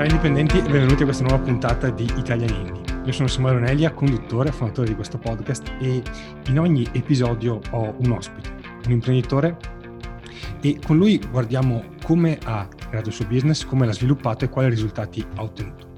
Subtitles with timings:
[0.00, 3.02] Ciao indipendenti e benvenuti a questa nuova puntata di Italian Indie.
[3.04, 6.02] Io sono Samuele Onelia, conduttore e fondatore di questo podcast e
[6.46, 8.50] in ogni episodio ho un ospite,
[8.86, 9.58] un imprenditore
[10.62, 14.70] e con lui guardiamo come ha creato il suo business, come l'ha sviluppato e quali
[14.70, 15.88] risultati ha ottenuto.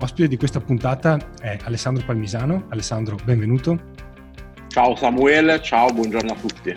[0.00, 2.64] Ospite di questa puntata è Alessandro Palmisano.
[2.70, 3.78] Alessandro, benvenuto.
[4.66, 6.74] Ciao Samuele, ciao, buongiorno a tutti.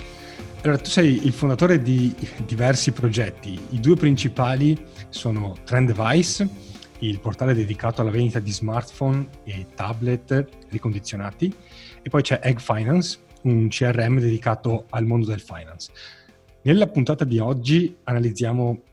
[0.61, 2.13] Allora, tu sei il fondatore di
[2.45, 3.59] diversi progetti.
[3.71, 4.79] I due principali
[5.09, 6.73] sono Trend Device
[7.07, 11.53] il portale dedicato alla vendita di smartphone e tablet ricondizionati
[12.01, 15.91] e poi c'è Egg Finance, un CRM dedicato al mondo del finance.
[16.63, 18.83] Nella puntata di oggi analizziamo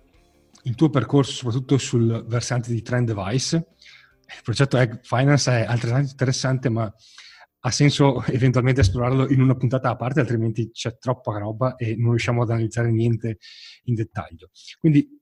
[0.65, 3.57] il tuo percorso soprattutto sul versante di Trend Device.
[3.57, 6.93] Il progetto Egg Finance è altrettanto interessante, ma
[7.65, 12.10] ha senso eventualmente esplorarlo in una puntata a parte, altrimenti c'è troppa roba e non
[12.10, 13.38] riusciamo ad analizzare niente
[13.85, 14.51] in dettaglio.
[14.79, 15.22] Quindi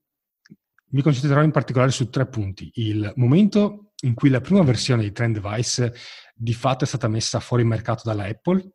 [0.91, 2.69] mi concentrerò in particolare su tre punti.
[2.75, 5.93] Il momento in cui la prima versione di Trend Device
[6.33, 8.73] di fatto è stata messa fuori mercato dalla Apple,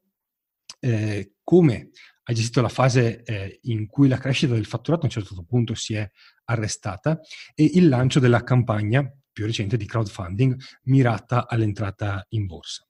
[0.80, 1.90] eh, come
[2.28, 5.74] ha gestito la fase eh, in cui la crescita del fatturato a un certo punto
[5.74, 6.08] si è
[6.44, 7.20] arrestata
[7.54, 12.86] e il lancio della campagna più recente di crowdfunding mirata all'entrata in borsa.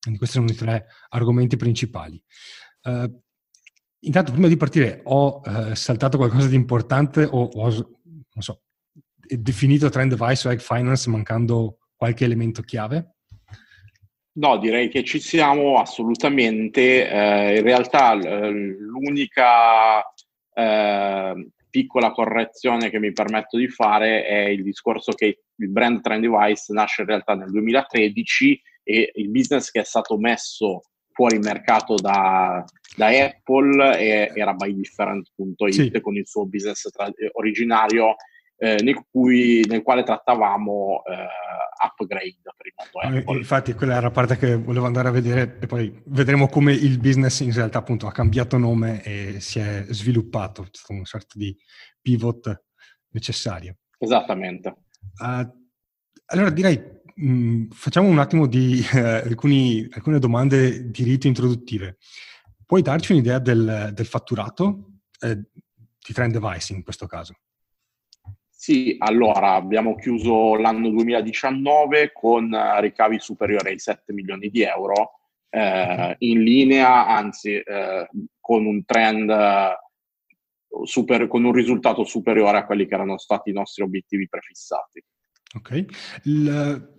[0.00, 2.22] Quindi questi sono i tre argomenti principali.
[2.82, 3.22] Uh,
[4.00, 8.00] intanto, prima di partire, ho uh, saltato qualcosa di importante o ho
[8.42, 8.62] so,
[9.26, 13.14] definito trend egg finance mancando qualche elemento chiave?
[14.36, 17.08] No, direi che ci siamo assolutamente.
[17.08, 20.02] Eh, in realtà l'unica
[20.52, 26.22] eh, piccola correzione che mi permetto di fare è il discorso che il brand Trend
[26.22, 30.82] Device nasce in realtà nel 2013 e il business che è stato messo
[31.14, 32.62] fuori mercato da,
[32.96, 36.00] da Apple e era bydifferent.it sì.
[36.00, 38.16] con il suo business tra- originario
[38.56, 41.26] eh, nel, cui, nel, quale trattavamo eh,
[41.86, 43.38] upgrade per il mondo eh, Apple.
[43.38, 46.98] Infatti quella era la parte che volevo andare a vedere e poi vedremo come il
[46.98, 51.34] business in realtà appunto ha cambiato nome e si è sviluppato, c'è stato una sorta
[51.38, 51.56] di
[52.02, 52.64] pivot
[53.10, 53.76] necessario.
[53.98, 54.74] Esattamente.
[55.20, 55.62] Uh,
[56.26, 61.98] allora direi Mm, facciamo un attimo di eh, alcuni, alcune domande di rito introduttive.
[62.66, 67.34] Puoi darci un'idea del, del fatturato eh, di Trend Device in questo caso?
[68.48, 75.20] Sì, allora abbiamo chiuso l'anno 2019 con ricavi superiori ai 7 milioni di euro,
[75.50, 78.08] eh, in linea, anzi eh,
[78.40, 79.30] con un trend
[80.84, 85.04] super, con un risultato superiore a quelli che erano stati i nostri obiettivi prefissati.
[85.56, 85.84] Ok.
[86.24, 86.94] Il,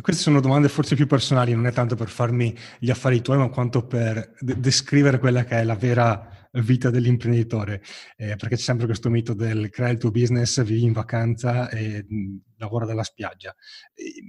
[0.00, 3.48] queste sono domande forse più personali, non è tanto per farmi gli affari tuoi, ma
[3.48, 7.82] quanto per de- descrivere quella che è la vera vita dell'imprenditore,
[8.16, 12.04] eh, perché c'è sempre questo mito del creare il tuo business, vivi in vacanza e
[12.08, 13.54] mh, lavora dalla spiaggia.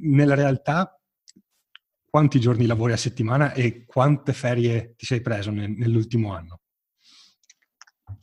[0.02, 1.00] Nella realtà,
[2.09, 6.59] quanti giorni lavori a settimana e quante ferie ti sei preso nel, nell'ultimo anno?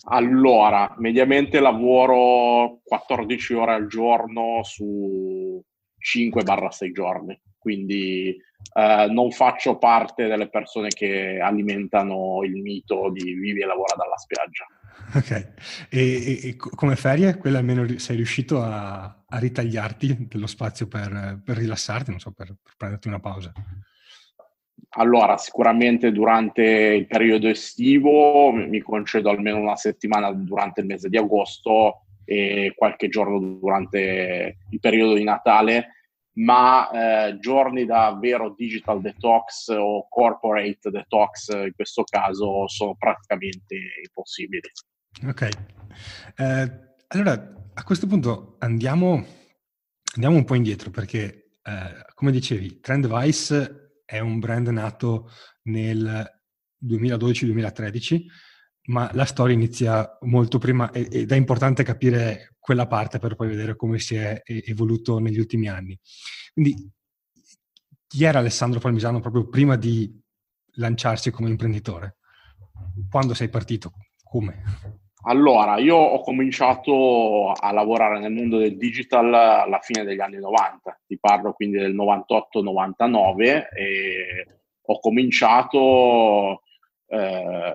[0.05, 5.63] Allora, mediamente lavoro 14 ore al giorno su
[6.01, 8.37] 5-6 giorni, quindi
[8.75, 14.17] eh, non faccio parte delle persone che alimentano il mito di vivi e lavora dalla
[14.17, 14.67] spiaggia.
[15.15, 15.53] Ok,
[15.89, 21.41] e, e, e come ferie, quella almeno sei riuscito a, a ritagliarti dello spazio per,
[21.45, 23.53] per rilassarti, non so, per, per prenderti una pausa?
[24.95, 31.17] Allora, sicuramente durante il periodo estivo mi concedo almeno una settimana durante il mese di
[31.17, 36.01] agosto e qualche giorno durante il periodo di Natale,
[36.35, 36.91] ma
[37.29, 44.71] eh, giorni da vero digital detox o corporate detox in questo caso sono praticamente impossibili.
[45.27, 45.49] Ok,
[46.37, 46.71] eh,
[47.09, 49.25] allora a questo punto andiamo,
[50.15, 55.31] andiamo un po' indietro perché, eh, come dicevi, Trendvice è un brand nato
[55.63, 56.39] nel
[56.85, 58.23] 2012-2013
[58.85, 63.77] ma la storia inizia molto prima ed è importante capire quella parte per poi vedere
[63.77, 65.99] come si è evoluto negli ultimi anni.
[66.53, 66.91] Quindi
[68.07, 70.11] chi era Alessandro Palmisano proprio prima di
[70.75, 72.17] lanciarsi come imprenditore?
[73.09, 73.93] Quando sei partito?
[74.23, 74.63] Come?
[75.25, 81.01] Allora, io ho cominciato a lavorare nel mondo del digital alla fine degli anni 90,
[81.07, 84.47] ti parlo quindi del 98-99 e
[84.81, 86.63] ho cominciato
[87.07, 87.75] eh,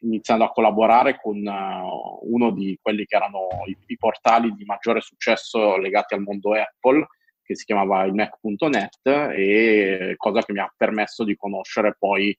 [0.00, 5.00] iniziando a collaborare con uh, uno di quelli che erano i, i, portali di maggiore
[5.00, 7.06] successo legati al mondo Apple,
[7.42, 9.06] che si chiamava il Mac.net,
[9.36, 12.36] e cosa che mi ha permesso di conoscere poi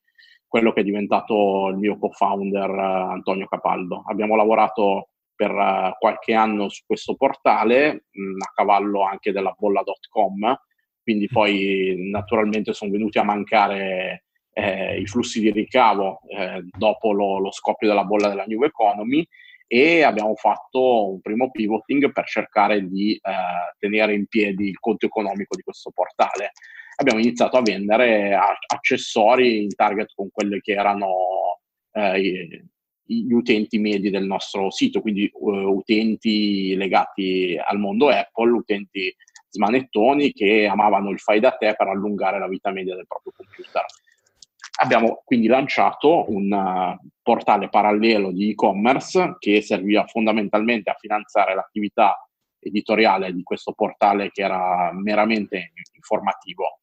[0.48, 4.04] quello che è diventato il mio co-founder uh, Antonio Capaldo.
[4.08, 9.56] Abbiamo lavorato per uh, qualche anno su questo portale, mh, mm, a cavallo anche della
[9.58, 10.60] bolla.com,
[11.02, 11.34] quindi mm.
[11.34, 17.52] poi naturalmente sono venuti a mancare eh, i flussi di ricavo eh, dopo lo, lo,
[17.52, 19.26] scoppio della bolla della New Economy
[19.68, 25.06] e abbiamo fatto un primo pivoting per cercare di eh, tenere in piedi il conto
[25.06, 26.52] economico di questo portale.
[26.98, 28.38] Abbiamo iniziato a vendere
[28.68, 31.60] accessori in target con quelli che erano
[31.94, 32.66] eh,
[33.12, 39.14] gli utenti medi del nostro sito, quindi uh, utenti legati al mondo Apple, utenti
[39.50, 43.86] smanettoni che amavano il fai da te per allungare la vita media del proprio computer.
[44.84, 52.28] Abbiamo quindi lanciato un uh, portale parallelo di e-commerce che serviva fondamentalmente a finanziare l'attività
[52.60, 56.80] editoriale di questo portale che era meramente informativo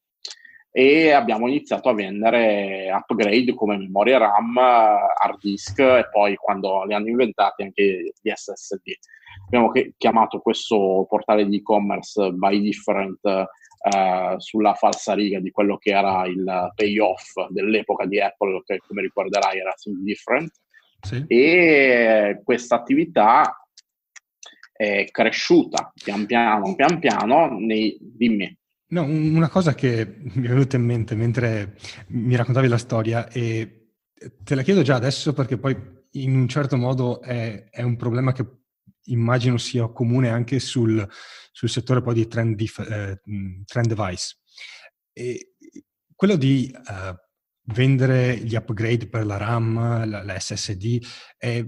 [0.70, 6.94] e abbiamo iniziato a vendere upgrade come memoria RAM, hard disk e poi quando li
[6.94, 8.92] hanno inventati anche gli SSD.
[9.46, 13.18] Abbiamo chiamato questo portale di e-commerce by different
[13.80, 19.02] eh, sulla falsa riga di quello che era il payoff dell'epoca di Apple, che come
[19.02, 20.52] ricorderai era Think Different.
[21.00, 21.24] Sì.
[21.28, 23.68] E questa attività
[24.72, 28.56] è cresciuta pian piano, pian piano, nei, dimmi.
[28.90, 31.76] No, una cosa che mi è venuta in mente mentre
[32.08, 33.90] mi raccontavi la storia e
[34.42, 35.76] te la chiedo già adesso perché poi
[36.12, 38.46] in un certo modo è, è un problema che
[39.12, 41.06] immagino sia comune anche sul,
[41.52, 43.20] sul settore poi di trend, dif, eh,
[43.64, 44.36] trend device.
[45.12, 45.54] E
[46.14, 47.14] quello di uh,
[47.74, 51.04] vendere gli upgrade per la RAM, la, la SSD,
[51.36, 51.64] è,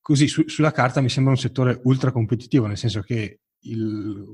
[0.00, 4.24] così su, sulla carta mi sembra un settore ultra competitivo, nel senso che il,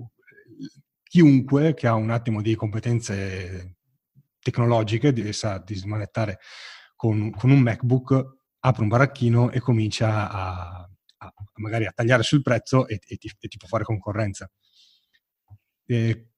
[1.02, 3.76] chiunque che ha un attimo di competenze
[4.38, 6.38] tecnologiche sa di smanettare
[6.94, 10.90] con, con, un MacBook, apre un baracchino e comincia a,
[11.26, 14.50] a magari a tagliare sul prezzo e, e, ti, e ti, può fare concorrenza.
[15.86, 16.28] E...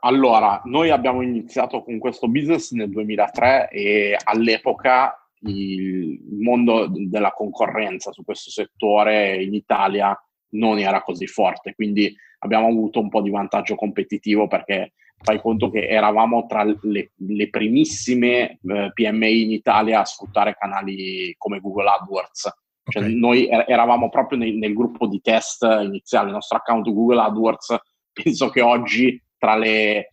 [0.00, 8.12] Allora, noi abbiamo iniziato con questo business nel 2003 e all'epoca il mondo della concorrenza
[8.12, 10.16] su questo settore in Italia
[10.50, 15.70] non era così forte, quindi abbiamo avuto un po' di vantaggio competitivo perché fai conto
[15.70, 21.90] che eravamo tra le, le primissime eh, PMI in Italia a sfruttare canali come Google
[21.90, 22.48] AdWords.
[22.88, 23.14] Cioè, okay.
[23.14, 27.76] noi er- eravamo proprio nel, nel, gruppo di test iniziale, il nostro account Google AdWords,
[28.12, 30.08] penso che oggi tra le eh,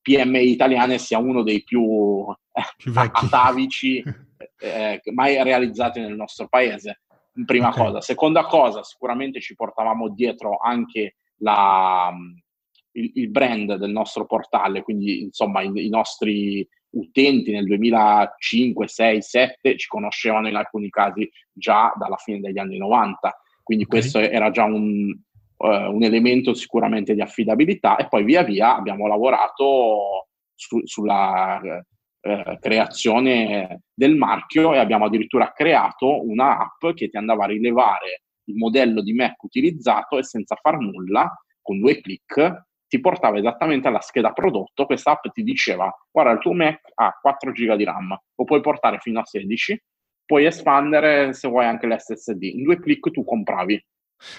[0.00, 2.24] PMI italiane sia uno dei più,
[2.76, 4.02] più atavici
[4.60, 7.02] eh, mai realizzati nel nostro paese.
[7.46, 7.84] Prima okay.
[7.84, 8.00] cosa.
[8.02, 12.12] Seconda cosa, sicuramente ci portavamo dietro anche la,
[12.92, 19.22] il, il, brand del nostro portale, quindi insomma i, i nostri utenti nel 2005, 6,
[19.22, 24.00] 7 ci conoscevano in alcuni casi già dalla fine degli anni 90, quindi okay.
[24.00, 25.10] questo era già un,
[25.56, 32.58] uh, un, elemento sicuramente di affidabilità e poi via via abbiamo lavorato su, sulla uh,
[32.58, 38.56] creazione del marchio e abbiamo addirittura creato una app che ti andava a rilevare il
[38.56, 41.30] modello di Mac utilizzato e senza far nulla,
[41.60, 46.40] con due clic, ti portava esattamente alla scheda prodotto, questa app ti diceva guarda il
[46.40, 49.82] tuo Mac ha 4 GB di RAM, lo puoi portare fino a 16,
[50.26, 53.82] puoi espandere se vuoi anche l'SSD, in due clic tu compravi.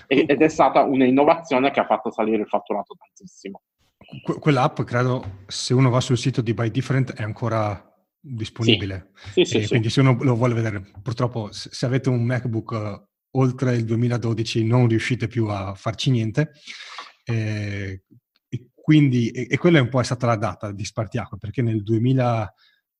[0.05, 3.63] ed è stata un'innovazione che ha fatto salire il fatturato tantissimo.
[4.23, 9.13] Que- quell'app, credo, se uno va sul sito di Buy Different è ancora disponibile.
[9.31, 13.75] Sì, sì, sì, quindi se uno lo vuole vedere, purtroppo se avete un MacBook oltre
[13.75, 16.51] il 2012 non riuscite più a farci niente.
[17.25, 18.03] Eh,
[18.83, 21.83] quindi, e, e, quella è un po' è stata la data di spartiacque, perché nel
[21.83, 22.53] 2000,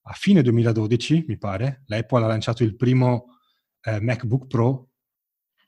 [0.04, 3.36] a fine 2012, mi pare, l'Apple ha lanciato il primo
[3.82, 4.92] eh, MacBook Pro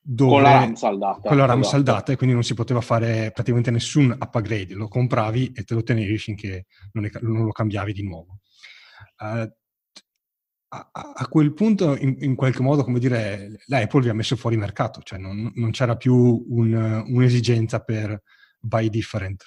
[0.01, 1.27] dove, con la RAM saldata.
[1.27, 1.75] Con la RAM esatto.
[1.75, 5.83] saldata e quindi non si poteva fare praticamente nessun upgrade, lo compravi e te lo
[5.83, 8.39] tenevi finché non, è, non lo cambiavi di nuovo.
[9.17, 9.51] Uh,
[10.69, 14.55] a, a, quel punto, in, in, qualche modo, come dire, l'Apple vi ha messo fuori
[14.55, 18.23] mercato, cioè non, non c'era più un, un'esigenza per
[18.61, 19.43] buy different.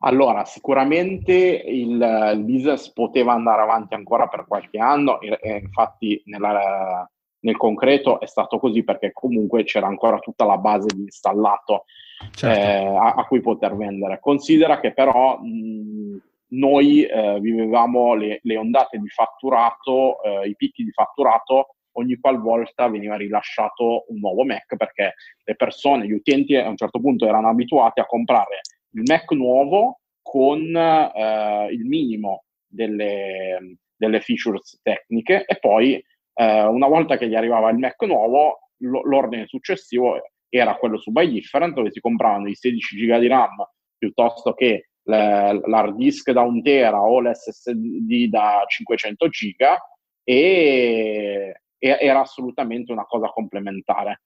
[0.00, 6.22] Allora, sicuramente il, il, business poteva andare avanti ancora per qualche anno e, e infatti
[6.26, 7.08] nella,
[7.40, 11.84] nel concreto è stato così perché comunque c'era ancora tutta la base di installato
[12.30, 12.60] certo.
[12.60, 14.20] eh, a, a, cui poter vendere.
[14.20, 20.84] Considera che però mh, noi eh, vivevamo le, le, ondate di fatturato, eh, i picchi
[20.84, 26.68] di fatturato ogni qualvolta veniva rilasciato un nuovo Mac perché le persone, gli utenti a
[26.68, 28.60] un certo punto erano abituati a comprare
[28.92, 36.86] il Mac nuovo con eh, il minimo delle, delle, features tecniche e poi eh, una
[36.86, 41.90] volta che gli arrivava il Mac nuovo l'ordine successivo era quello su Buy Different, dove
[41.90, 43.56] si compravano i 16 giga di RAM
[43.96, 49.78] piuttosto che l'hard disk da 1 tera o l'SSD da 500 giga
[50.22, 54.22] e era assolutamente una cosa complementare.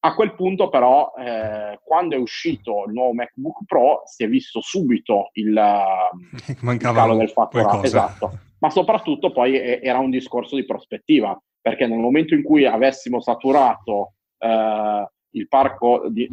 [0.00, 4.60] A quel punto però, eh, quando è uscito il nuovo MacBook Pro, si è visto
[4.60, 5.52] subito il,
[6.62, 8.38] il calo del fatturato, esatto.
[8.60, 14.12] ma soprattutto poi era un discorso di prospettiva, perché nel momento in cui avessimo saturato
[14.38, 16.28] eh, il parco di,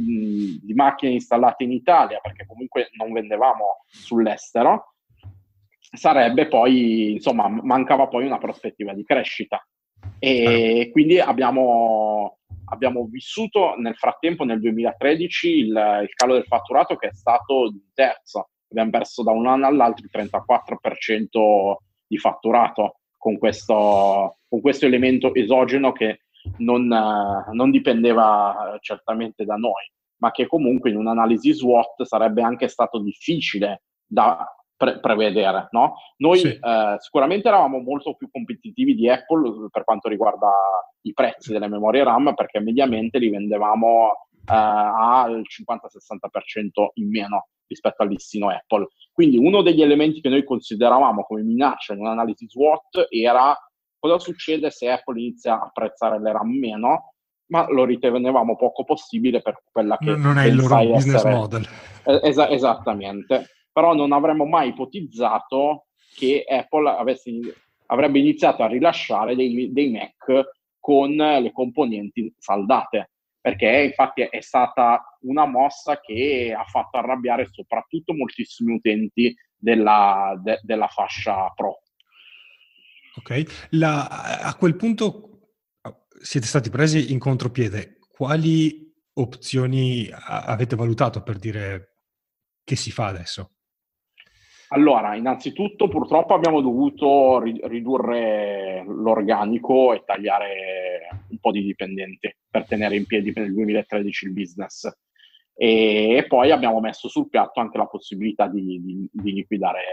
[0.62, 4.94] di, macchine installate in Italia, perché comunque non vendevamo sull'estero,
[5.80, 9.66] sarebbe poi, insomma, mancava poi una prospettiva di crescita.
[10.20, 17.08] E quindi abbiamo, abbiamo vissuto nel frattempo, nel 2013, il, il, calo del fatturato che
[17.08, 18.50] è stato di terzo.
[18.70, 21.76] Abbiamo perso da un anno all'altro il 34%
[22.08, 26.22] di fatturato con questo, con questo elemento esogeno che
[26.58, 33.00] non, non dipendeva certamente da noi, ma che comunque in un'analisi SWOT sarebbe anche stato
[33.00, 34.46] difficile da
[34.76, 35.68] pre- prevedere.
[35.72, 35.96] No?
[36.18, 36.48] Noi sì.
[36.48, 40.52] eh, sicuramente eravamo molto più competitivi di Apple per quanto riguarda
[41.02, 48.04] i prezzi delle memorie RAM, perché mediamente li vendevamo eh, al 50-60% in meno rispetto
[48.04, 48.88] al listino Apple.
[49.12, 53.58] Quindi uno degli elementi che noi consideravamo come minaccia in un'analisi SWOT era
[53.98, 57.14] cosa succede se Apple inizia a apprezzare le RAM meno,
[57.48, 61.34] ma lo ritenevamo poco possibile per quella che non è il loro business essere...
[61.34, 61.68] model.
[62.04, 67.30] Es- esattamente però non avremmo mai ipotizzato che Apple avesse,
[67.88, 75.18] avrebbe iniziato a rilasciare dei, dei Mac con le componenti saldate, perché infatti è stata
[75.24, 81.82] una mossa che ha fatto arrabbiare soprattutto moltissimi utenti della, de, della fascia Pro.
[83.18, 84.08] Ok, La,
[84.40, 85.32] a quel punto
[86.22, 87.98] siete stati presi in contropiede.
[88.10, 91.98] Quali opzioni avete valutato per dire
[92.64, 93.55] che si fa adesso?
[94.76, 102.98] Allora, innanzitutto purtroppo abbiamo dovuto ridurre l'organico e tagliare un po' di dipendenti per tenere
[102.98, 104.92] in piedi il 2013 il business.
[105.54, 109.84] E poi abbiamo messo sul piatto anche la possibilità di, di, di, liquidare,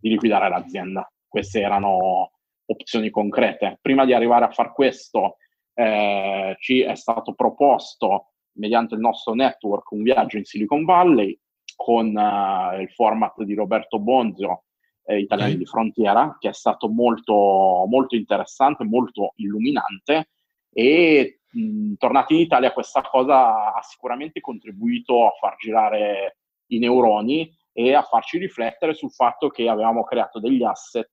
[0.00, 1.06] di liquidare l'azienda.
[1.28, 2.30] Queste erano
[2.64, 3.78] opzioni concrete.
[3.82, 5.36] Prima di arrivare a far questo,
[5.74, 11.38] eh, ci è stato proposto mediante il nostro network un viaggio in Silicon Valley
[11.78, 14.64] con uh, il format di Roberto Bonzio,
[15.04, 15.62] eh, Italiani okay.
[15.62, 20.30] di Frontiera, che è stato molto, molto interessante, molto illuminante
[20.72, 26.38] e mh, tornati in Italia questa cosa ha sicuramente contribuito a far girare
[26.70, 31.12] i neuroni e a farci riflettere sul fatto che avevamo creato degli asset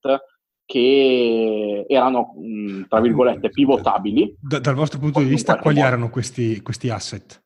[0.65, 4.35] che erano, mh, tra virgolette, pivotabili.
[4.41, 7.43] Da, dal vostro punto di vista, quali erano questi, questi asset?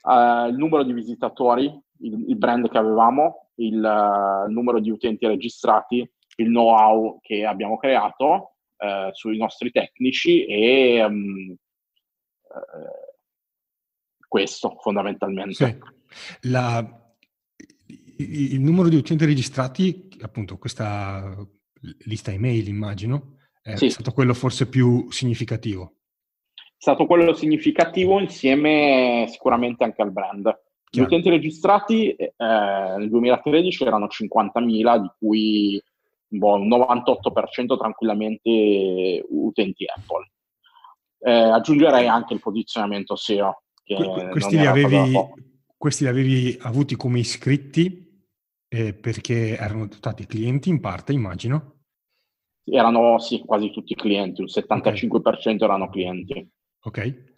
[0.00, 1.70] Uh, il numero di visitatori
[2.04, 7.76] il, il brand che avevamo, il, uh, numero di utenti registrati, il know-how che abbiamo
[7.76, 11.54] creato uh, sui nostri tecnici e um,
[14.28, 15.54] questo fondamentalmente.
[15.54, 15.78] Sì.
[16.48, 16.84] La,
[18.18, 21.36] il, il numero di utenti registrati, appunto questa
[22.04, 23.90] lista email immagino, è sì.
[23.90, 25.94] stato quello forse più significativo.
[26.54, 30.52] È stato quello significativo insieme sicuramente anche al brand.
[31.00, 35.82] Gli utenti registrati eh, nel 2013 erano 50.000, di cui
[36.28, 40.30] boh, un 98% tranquillamente utenti Apple.
[41.20, 43.62] Eh, aggiungerei anche il posizionamento SEO.
[43.84, 45.12] Que- questi, li avevi,
[45.76, 48.04] questi, li avevi, avuti come iscritti
[48.68, 51.72] eh, perché erano dotati clienti in parte, immagino?
[52.64, 55.56] Erano sì, quasi tutti clienti, un 75% okay.
[55.60, 56.48] erano clienti.
[56.84, 57.34] Ok.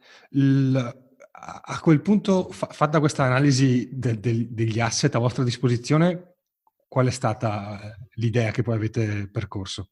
[1.39, 6.37] A quel punto, fa, fatta questa analisi de, de, degli asset a vostra disposizione,
[6.89, 9.91] qual è stata eh, l'idea che poi avete percorso?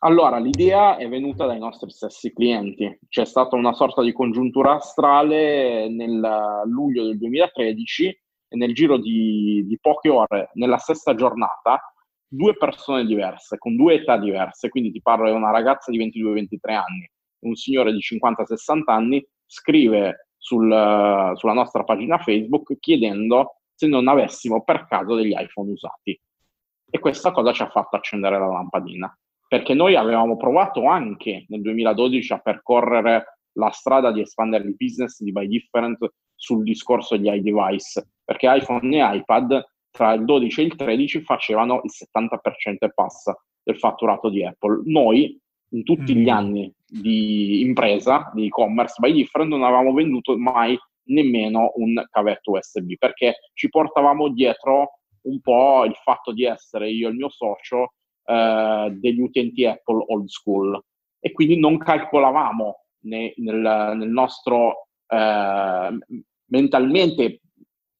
[0.00, 2.98] Allora, l'idea è venuta dai nostri stessi clienti.
[3.08, 8.06] C'è stata una sorta di congiuntura astrale nel luglio del 2013
[8.48, 11.80] e nel giro di, di poche ore, nella stessa giornata,
[12.28, 16.72] due persone diverse, con due età diverse, quindi ti parlo di una ragazza di 22-23
[16.74, 23.86] anni e un signore di 50-60 anni, scrive sul, sulla nostra pagina Facebook chiedendo se
[23.86, 26.18] non avessimo per caso degli iPhone usati.
[26.90, 29.12] E questa cosa ci ha fatto accendere la lampadina,
[29.46, 35.20] perché noi avevamo provato anche nel 2012 a percorrere la strada di espandere il business
[35.22, 35.98] di By Different
[36.34, 41.80] sul discorso degli iDevice, perché iPhone e iPad tra il 12 e il 13 facevano
[41.82, 44.82] il 70% e passa del fatturato di Apple.
[44.84, 45.38] Noi
[45.70, 46.18] in tutti mm.
[46.18, 52.52] gli anni di impresa, di e-commerce by different, non avevamo venduto mai nemmeno un cavetto
[52.52, 57.30] USB perché ci portavamo dietro un po' il fatto di essere io e il mio
[57.30, 57.94] socio
[58.24, 60.80] eh, degli utenti Apple old school
[61.20, 65.98] e quindi non calcolavamo ne, nel, nel, nostro eh,
[66.46, 67.40] mentalmente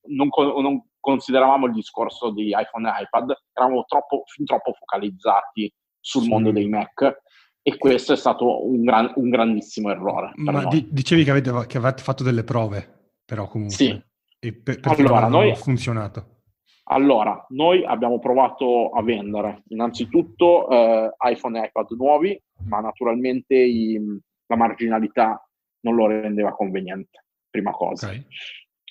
[0.09, 6.23] non, non, consideravamo il discorso di iPhone e iPad, eravamo troppo, fin troppo focalizzati sul
[6.23, 6.29] sì.
[6.29, 7.23] mondo dei Mac
[7.69, 10.33] e questo è stato un, gran, un grandissimo errore.
[10.37, 13.77] Ma di, dicevi che avete, che avete, fatto delle prove, però comunque.
[13.77, 14.03] Sì.
[14.41, 16.37] E per, allora, non noi, funzionato?
[16.85, 24.01] Allora, noi abbiamo provato a vendere innanzitutto eh, iPhone e iPad nuovi, ma naturalmente i,
[24.47, 25.47] la marginalità
[25.81, 28.07] non lo rendeva conveniente, prima cosa.
[28.07, 28.25] Okay.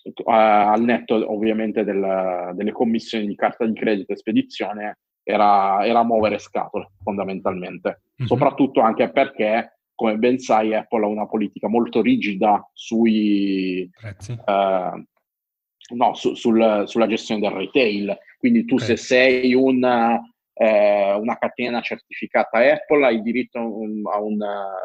[0.08, 6.04] Uh, al netto ovviamente del, delle commissioni di carta di credito e spedizione era, era
[6.04, 8.28] muovere scatole fondamentalmente, mm-hmm.
[8.28, 13.90] soprattutto anche perché, come ben sai, Apple ha una politica molto rigida sui.
[14.46, 15.04] Uh,
[15.96, 18.18] no, su, sul, sulla gestione del retail.
[18.38, 18.88] Quindi tu okay.
[18.88, 20.20] se sei una,
[20.54, 24.38] eh, una, catena certificata Apple hai diritto un, a un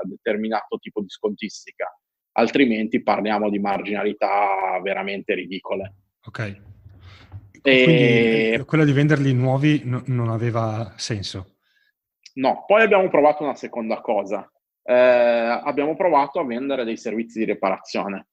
[0.03, 1.87] determinato tipo di scontistica,
[2.33, 5.95] altrimenti parliamo di marginalità veramente ridicole.
[6.25, 6.71] Ok.
[7.63, 7.85] E...
[7.85, 11.57] Quindi eh, quella di venderli nuovi no, non aveva senso?
[12.35, 14.51] No, poi abbiamo provato una seconda cosa.
[14.83, 18.29] Eh, abbiamo provato a vendere dei servizi di riparazione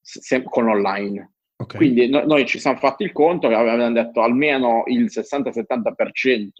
[0.00, 1.34] se- con online.
[1.56, 1.78] Okay.
[1.78, 6.50] Quindi no- noi ci siamo fatti il conto che avevamo detto almeno il 60-70%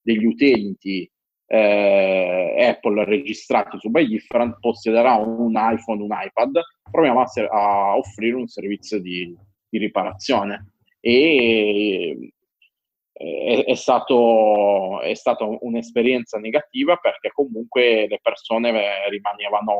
[0.00, 1.08] degli utenti
[1.46, 6.58] eh, Apple registrati su By Different possederà un iPhone, un iPad.
[6.90, 9.36] Proviamo a, ser- a offrire un servizio di,
[9.68, 10.71] di riparazione
[11.04, 12.32] e
[13.12, 19.76] è, è, stato, è stata un'esperienza negativa perché comunque le persone rimanevano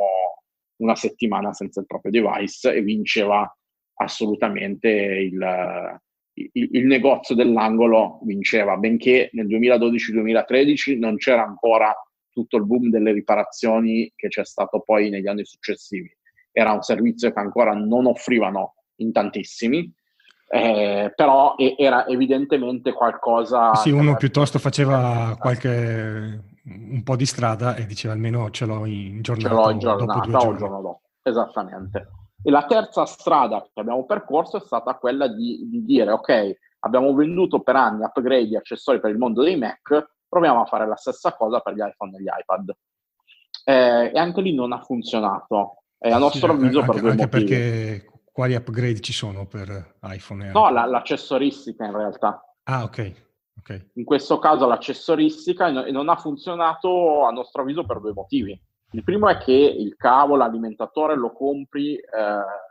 [0.76, 3.50] una settimana senza il proprio device e vinceva
[3.94, 6.00] assolutamente il,
[6.34, 11.94] il, il negozio dell'angolo vinceva, benché nel 2012-2013 non c'era ancora
[12.30, 16.10] tutto il boom delle riparazioni che c'è stato poi negli anni successivi.
[16.50, 19.92] Era un servizio che ancora non offrivano in tantissimi,
[20.54, 23.74] eh, però era evidentemente qualcosa...
[23.74, 29.22] Sì, uno piuttosto faceva qualche un po' di strada e diceva almeno ce l'ho in
[29.22, 31.00] giornata, ce l'ho in giornata o il giorno dopo.
[31.22, 32.06] Esattamente.
[32.42, 37.14] E la terza strada che abbiamo percorso è stata quella di, di dire, ok, abbiamo
[37.14, 40.96] venduto per anni upgrade e accessori per il mondo dei Mac, proviamo a fare la
[40.96, 42.76] stessa cosa per gli iPhone e gli iPad.
[43.64, 45.84] Eh, e anche lì non ha funzionato.
[45.98, 47.44] E a nostro sì, avviso anche, per due anche motivi.
[47.46, 50.50] perché quali upgrade ci sono per iPhone?
[50.50, 52.42] no, la, l'accessoristica in realtà.
[52.64, 53.12] Ah, ok.
[53.58, 53.90] okay.
[53.94, 58.60] In questo caso l'accessoristica non ha funzionato a nostro avviso per due motivi.
[58.94, 62.02] Il primo è che il cavo, l'alimentatore lo compri eh,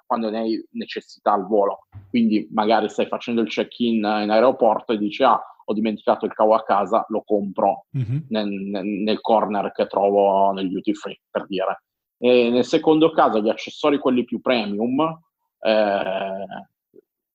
[0.05, 1.87] quando ne hai necessità al volo.
[2.09, 6.53] Quindi magari stai facendo il check-in in aeroporto e dici ah, ho dimenticato il cavo
[6.53, 8.17] a casa, lo compro mm-hmm.
[8.29, 11.83] nel, nel corner che trovo nel duty free, per dire.
[12.17, 15.19] E nel secondo caso, gli accessori, quelli più premium,
[15.61, 16.67] eh,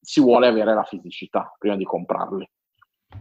[0.00, 2.48] si vuole avere la fisicità prima di comprarli.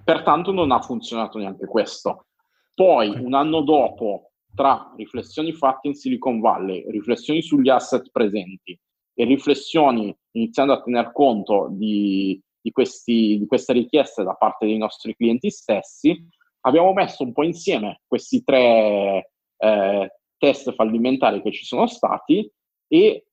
[0.04, 2.28] Pertanto non ha funzionato neanche questo.
[2.74, 8.78] Poi, un anno dopo, tra riflessioni fatte in Silicon Valley, riflessioni sugli asset presenti
[9.14, 14.78] e riflessioni iniziando a tener conto di, di, questi, di queste richieste da parte dei
[14.78, 16.28] nostri clienti stessi,
[16.62, 22.50] abbiamo messo un po' insieme questi tre eh, test fallimentari che ci sono stati
[22.88, 23.26] e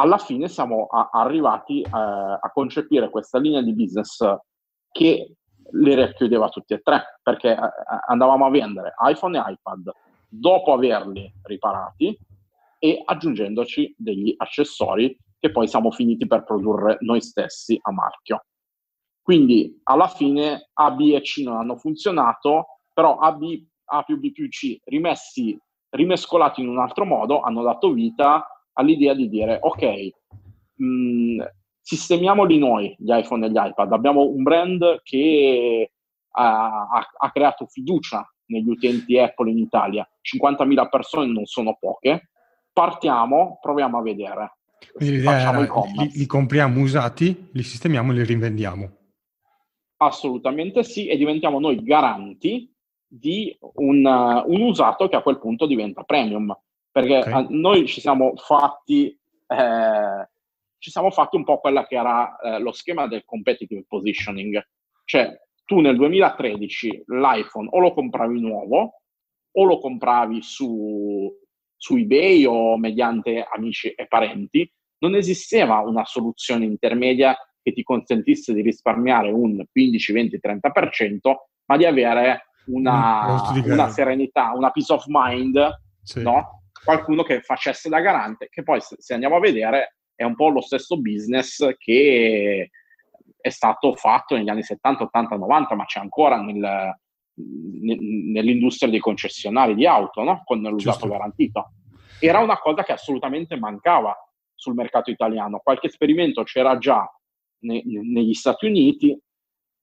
[0.00, 4.24] alla fine siamo a, arrivati eh, a concepire questa linea di business
[4.90, 5.34] che
[5.72, 7.58] le racchiudeva tutti e tre, perché eh,
[8.08, 9.90] andavamo a vendere iPhone e iPad
[10.26, 12.18] dopo averli riparati
[12.78, 18.44] e aggiungendoci degli accessori che poi siamo finiti per produrre noi stessi a marchio.
[19.22, 24.18] Quindi alla fine A, B e C non hanno funzionato, però A, B, A più
[24.18, 25.58] B più C rimessi,
[25.90, 28.46] rimescolati in un altro modo hanno dato vita
[28.80, 30.10] all'idea di dire ok,
[30.74, 31.40] mh, mm,
[31.80, 35.92] sistemiamoli noi gli iPhone e gli iPad, abbiamo un brand che
[36.32, 42.30] ha, ha, ha creato fiducia negli utenti Apple in Italia, 50.000 persone non sono poche,
[42.72, 44.56] partiamo, proviamo a vedere.
[44.92, 48.96] Quindi l'idea era, li, li compriamo usati, li sistemiamo e li rivendiamo.
[49.98, 52.72] Assolutamente sì, e diventiamo noi garanti
[53.06, 56.56] di un, uh, un, usato che a quel punto diventa premium
[56.90, 57.46] perché okay.
[57.50, 60.28] noi ci siamo fatti eh,
[60.78, 64.60] ci siamo fatti un po' quella che era eh, lo schema del competitive positioning
[65.04, 69.00] cioè tu nel 2013 l'iPhone o lo compravi nuovo
[69.52, 71.32] o lo compravi su,
[71.76, 78.52] su eBay o mediante amici e parenti, non esisteva una soluzione intermedia che ti consentisse
[78.52, 81.18] di risparmiare un 15, 20, 30%,
[81.66, 85.68] ma di avere una, una serenità, una peace of mind,
[86.02, 86.22] sì.
[86.22, 86.59] no?
[86.84, 90.60] Qualcuno che facesse da garante, che poi se, andiamo a vedere è un po' lo
[90.60, 92.70] stesso business che
[93.40, 96.94] è stato fatto negli anni 70, 80, 90, ma c'è ancora nel,
[97.34, 100.42] nell'industria dei concessionari di auto, no?
[100.44, 101.08] con l'usato Giusto.
[101.08, 101.72] garantito.
[102.18, 104.14] Era una cosa che assolutamente mancava
[104.54, 105.60] sul mercato italiano.
[105.62, 107.10] Qualche esperimento c'era già
[107.60, 109.18] ne, negli Stati Uniti,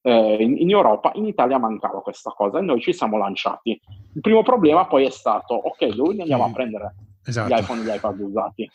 [0.01, 3.79] eh, in, in, Europa, in Italia mancava questa cosa e noi ci siamo lanciati.
[4.13, 7.53] Il primo problema poi è stato, ok, dove andiamo a prendere esatto.
[7.53, 8.69] gli iPhone e gli iPad usati?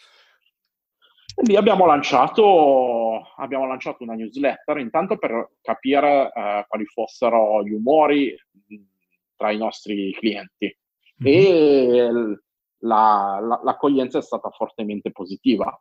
[1.35, 7.73] E lì abbiamo lanciato, abbiamo lanciato una newsletter intanto per capire eh, quali fossero gli
[7.73, 8.37] umori
[9.37, 10.77] tra i nostri clienti
[11.25, 11.35] mm-hmm.
[11.35, 12.39] e
[12.81, 15.81] la, la, l'accoglienza è stata fortemente positiva.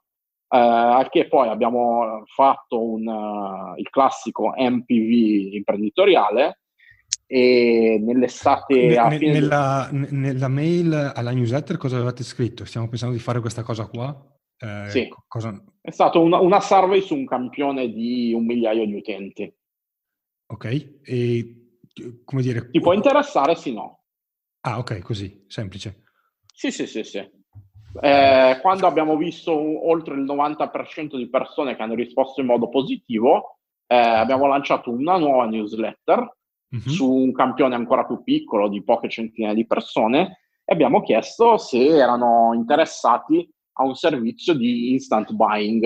[0.53, 6.59] Eh, al che poi abbiamo fatto un, uh, il classico MPV imprenditoriale
[7.25, 12.65] e nell'estate ne, ne, nella, nella, mail alla newsletter cosa avevate scritto?
[12.65, 14.13] Stiamo pensando di fare questa cosa qua?
[14.57, 15.57] Eh, sì, cosa...
[15.79, 19.55] è stata una, una, survey su un campione di un migliaio di utenti.
[20.47, 21.77] Ok, e
[22.25, 22.69] come dire...
[22.69, 23.55] Ti può interessare?
[23.55, 24.03] Sì, no.
[24.59, 26.03] Ah, ok, così, semplice.
[26.53, 27.39] Sì, sì, sì, sì.
[27.99, 33.57] Eh, quando abbiamo visto oltre il 90% di persone che hanno risposto in modo positivo,
[33.87, 36.19] eh, abbiamo lanciato una nuova newsletter
[36.73, 36.87] mm-hmm.
[36.87, 41.85] su un campione ancora più piccolo di poche centinaia di persone e abbiamo chiesto se
[41.85, 45.85] erano interessati a un servizio di instant buying.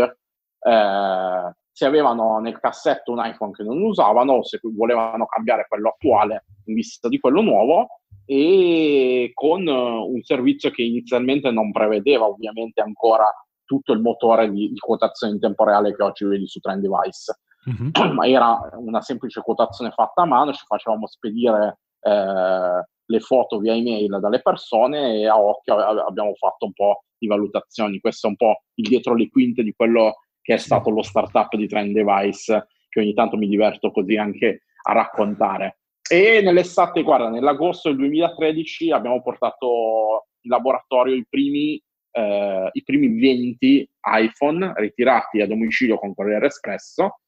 [0.59, 5.89] Eh, se avevano nel cassetto un iPhone che non usavano o se volevano cambiare quello
[5.89, 7.87] attuale in vista di quello nuovo
[8.25, 13.25] e con uh, un servizio che inizialmente non prevedeva ovviamente ancora
[13.65, 17.39] tutto il motore di, di quotazione in tempo reale che oggi vedi su Trend Device.
[17.69, 18.13] Mm-hmm.
[18.13, 23.73] Ma era una semplice quotazione fatta a mano, ci facevamo spedire eh, le foto via
[23.73, 27.99] email dalle persone e a occhio abbiamo fatto un po' di valutazioni.
[27.99, 31.55] Questo è un po' il dietro le quinte di quello che è stato lo startup
[31.55, 35.79] di Trend Device, che ogni tanto mi diverto così anche a raccontare.
[36.07, 43.19] E nell'estate, guarda, nell'agosto del 2013 abbiamo portato in laboratorio i primi, eh, i primi
[43.19, 43.89] 20
[44.19, 47.21] iPhone ritirati a domicilio con Corriere Espresso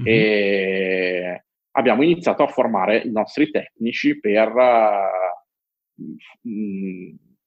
[0.00, 0.08] mm-hmm.
[0.08, 5.10] e abbiamo iniziato a formare i nostri tecnici per, uh,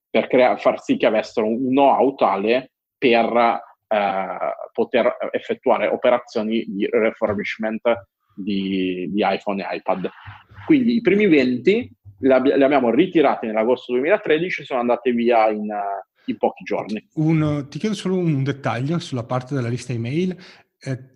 [0.10, 6.88] per crea- far sì che avessero un know-how tale per uh, poter effettuare operazioni di
[6.90, 7.82] refurbishment
[8.36, 10.10] di, di iPhone e iPad.
[10.66, 15.68] Quindi i primi 20 li abbiamo ritirati nell'agosto 2013 e sono andati via in,
[16.26, 17.08] in pochi giorni.
[17.16, 20.36] Un, ti chiedo solo un dettaglio sulla parte della lista email.
[20.80, 21.14] Eh,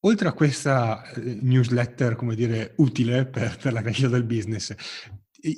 [0.00, 4.74] oltre a questa eh, newsletter, come dire, utile per, per, la crescita del business,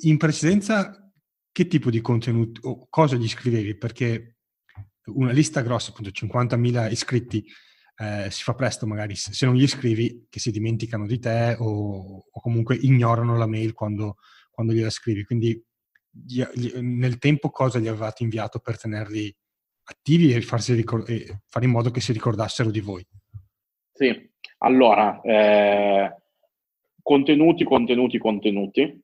[0.03, 1.11] in precedenza
[1.51, 3.75] che tipo di contenuti o cosa gli scrivevi?
[3.75, 4.37] Perché
[5.05, 7.45] una lista grossa, appunto 50.000 iscritti,
[8.01, 12.25] eh, si fa presto magari se non gli scrivi che si dimenticano di te o,
[12.31, 14.17] o comunque ignorano la mail quando,
[14.49, 15.23] quando gliela scrivi.
[15.23, 15.63] Quindi
[16.09, 19.33] gli, gli, nel tempo cosa gli avevate inviato per tenerli
[19.83, 23.05] attivi e, ricor- e, fare in modo che si ricordassero di voi?
[23.93, 26.15] Sì, allora, eh,
[27.03, 28.99] contenuti, contenuti, contenuti,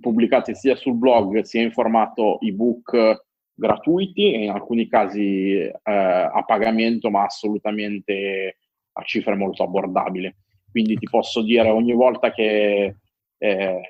[0.00, 6.42] pubblicati sia sul blog sia in formato ebook gratuiti e in alcuni casi eh, a
[6.44, 8.58] pagamento, ma assolutamente
[8.92, 10.34] a cifre molto abbordabili.
[10.70, 12.96] Quindi ti posso dire ogni volta che
[13.38, 13.80] eh,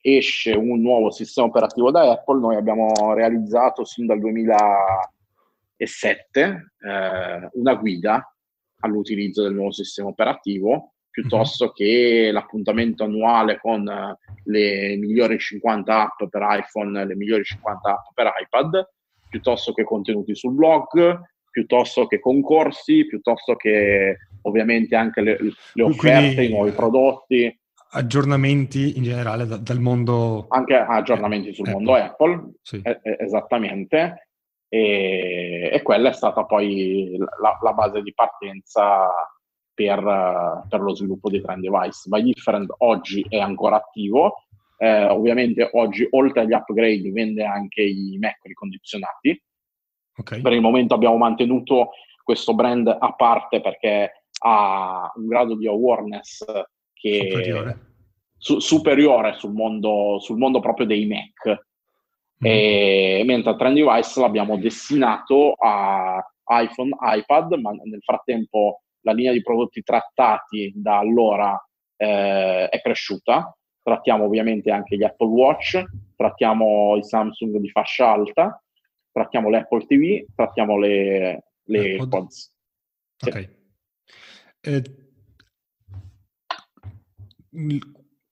[0.00, 7.74] esce un nuovo sistema operativo da Apple, noi abbiamo realizzato sin dal 2007 eh, una
[7.76, 8.34] guida
[8.80, 11.74] all'utilizzo del nuovo sistema operativo piuttosto mm-hmm.
[11.74, 18.06] che l'appuntamento annuale con eh, le migliori 50 app per iPhone, le migliori 50 app
[18.14, 18.88] per iPad,
[19.28, 21.20] piuttosto che contenuti sul blog,
[21.50, 25.38] piuttosto che concorsi, piuttosto che ovviamente anche le,
[25.74, 27.60] le offerte, Quindi, i nuovi prodotti.
[27.90, 30.46] Aggiornamenti in generale da, dal mondo...
[30.48, 31.74] Anche aggiornamenti sul Apple.
[31.74, 32.80] mondo Apple, sì.
[32.82, 34.28] eh, esattamente.
[34.66, 39.10] E, e, quella è stata poi la, la base di partenza
[39.74, 42.08] per, per lo sviluppo dei trend device.
[42.08, 44.44] By Different oggi è ancora attivo,
[44.78, 49.40] eh, ovviamente oggi oltre agli upgrade vende anche i Mac ricondizionati.
[50.16, 50.40] Okay.
[50.40, 51.90] Per il momento abbiamo mantenuto
[52.22, 56.44] questo brand a parte perché ha un grado di awareness
[56.92, 57.78] che superiore,
[58.36, 61.64] su, superiore sul, mondo, sul mondo proprio dei Mac.
[62.40, 69.42] e, mentre Trend Device l'abbiamo destinato a iPhone, iPad, ma nel frattempo la linea di
[69.42, 71.56] prodotti trattati da allora
[71.96, 73.56] eh, è cresciuta.
[73.82, 75.82] Trattiamo ovviamente anche gli Apple Watch,
[76.16, 78.62] trattiamo i Samsung di fascia alta,
[79.10, 82.54] trattiamo l'Apple TV, trattiamo le, le AirPods.
[83.16, 83.28] Sì.
[83.28, 83.50] Ok.
[84.60, 84.82] Eh,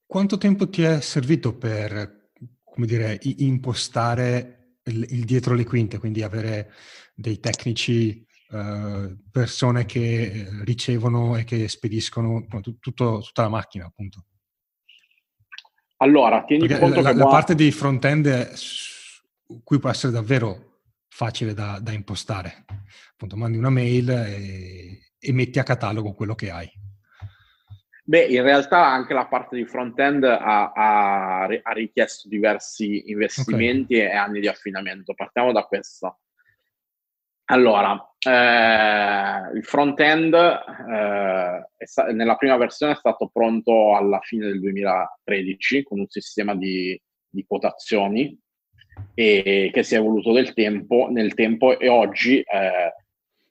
[0.05, 2.29] quanto tempo ti è servito per,
[2.63, 6.71] come dire, impostare il, il dietro le quinte, quindi avere
[7.13, 14.25] dei tecnici, uh, persone che eh, ricevono e che spediscono tutto, tutta la macchina, appunto?
[15.97, 17.17] Allora, tieni Perché conto la, che...
[17.17, 18.51] La parte di front-end è,
[19.63, 22.65] qui può essere davvero facile da, da impostare.
[23.11, 26.69] Appunto, mandi una mail e, e metti a catalogo quello che hai.
[28.03, 34.07] Beh, in realtà anche la parte di front-end ha, ha, ha richiesto diversi investimenti okay.
[34.07, 35.13] e anni di affinamento.
[35.13, 36.21] Partiamo da questo.
[37.51, 44.61] Allora, eh, il front-end eh, sta- nella prima versione è stato pronto alla fine del
[44.61, 46.97] 2013 con un sistema di,
[47.29, 48.39] di quotazioni
[49.13, 52.93] e che si è evoluto tempo, nel tempo e oggi eh,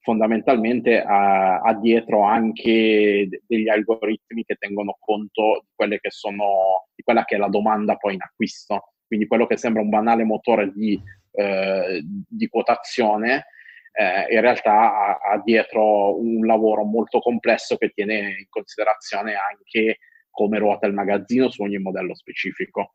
[0.00, 7.34] fondamentalmente ha, ha, dietro anche degli algoritmi che tengono conto di, sono, di quella che
[7.34, 8.94] è la domanda poi in acquisto.
[9.06, 10.98] Quindi quello che sembra un banale motore di,
[11.32, 13.44] eh, di quotazione,
[13.92, 19.98] eh, in realtà ha, ha, dietro un lavoro molto complesso che tiene in considerazione anche
[20.30, 22.94] come ruota il magazzino su ogni modello specifico.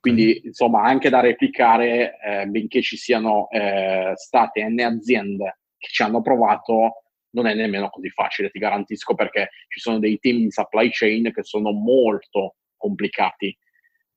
[0.00, 6.02] Quindi, insomma, anche da replicare, eh, benché ci siano eh, state n aziende che ci
[6.02, 10.50] hanno provato, non è nemmeno così facile, ti garantisco, perché ci sono dei team di
[10.50, 13.56] supply chain che sono molto complicati.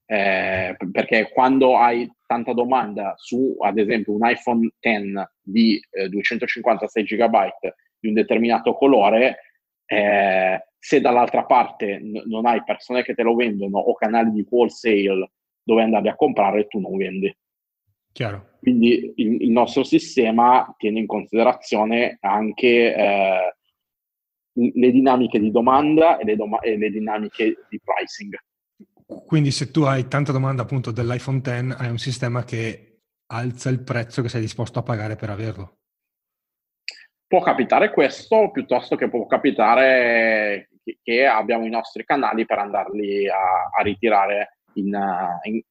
[0.08, 7.04] Eh, perché quando hai tanta domanda su, ad esempio, un iPhone X di eh, 256
[7.04, 7.50] GB
[8.00, 9.40] di un determinato colore,
[9.86, 14.46] eh, se dall'altra parte n- non hai persone che te lo vendono o canali di
[14.48, 15.32] wholesale
[15.64, 17.36] dove andavi a comprare, tu non vendi.
[18.12, 18.54] Chiaro.
[18.60, 23.56] Quindi il, il, nostro sistema tiene in considerazione anche eh,
[24.54, 28.38] le dinamiche di domanda e le, doma- e le, dinamiche di pricing.
[29.06, 33.84] Quindi se tu hai tanta domanda appunto dell'iPhone X, hai un sistema che alza il
[33.84, 35.78] prezzo che sei disposto a pagare per averlo.
[37.28, 40.70] Può capitare questo, piuttosto che può capitare
[41.02, 44.96] che, abbiamo i nostri canali per andarli a, a ritirare in,
[45.44, 45.62] in,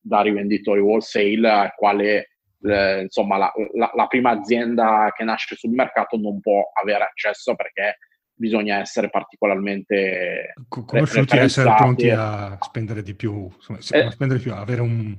[0.00, 2.30] da rivenditori wholesale al quale
[2.62, 7.54] eh, insomma la, la, la, prima azienda che nasce sul mercato non può avere accesso
[7.54, 7.98] perché
[8.40, 14.44] bisogna essere particolarmente come frutti essere pronti a spendere di più insomma, eh, spendere di
[14.44, 15.14] più avere un,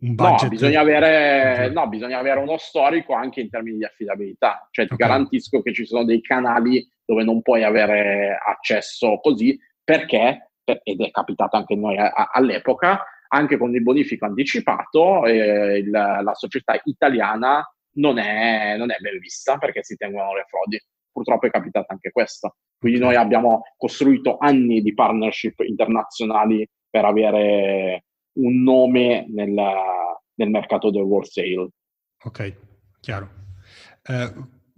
[0.00, 0.44] un budget.
[0.44, 4.66] No bisogna avere, no bisogna avere uno storico anche in termini di affidabilità.
[4.70, 5.06] Cioè ti okay.
[5.06, 11.10] garantisco che ci sono dei canali dove non puoi avere accesso così perché ed è
[11.10, 11.96] capitato anche a noi
[12.32, 17.62] all'epoca anche con il bonifico anticipato eh, il, la società italiana
[17.96, 20.80] non è, non è ben vista perché si tengono le frodi.
[21.16, 22.56] Purtroppo è capitato anche questo.
[22.78, 29.54] Quindi noi abbiamo costruito anni di partnership internazionali per avere un nome nel,
[30.34, 31.70] nel mercato del wholesale.
[32.22, 32.56] Ok,
[33.00, 33.30] chiaro.
[34.02, 34.32] Eh,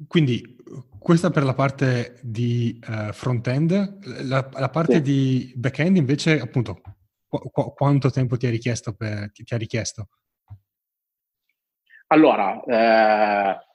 [0.06, 0.56] quindi
[0.96, 5.02] questa per la parte di uh, front-end, la, la parte sì.
[5.02, 6.80] di back-end invece appunto
[7.26, 8.94] Qu- quanto tempo ti ha richiesto?
[8.94, 10.08] Per, ti, ti ha richiesto?
[12.06, 13.67] Allora, eh,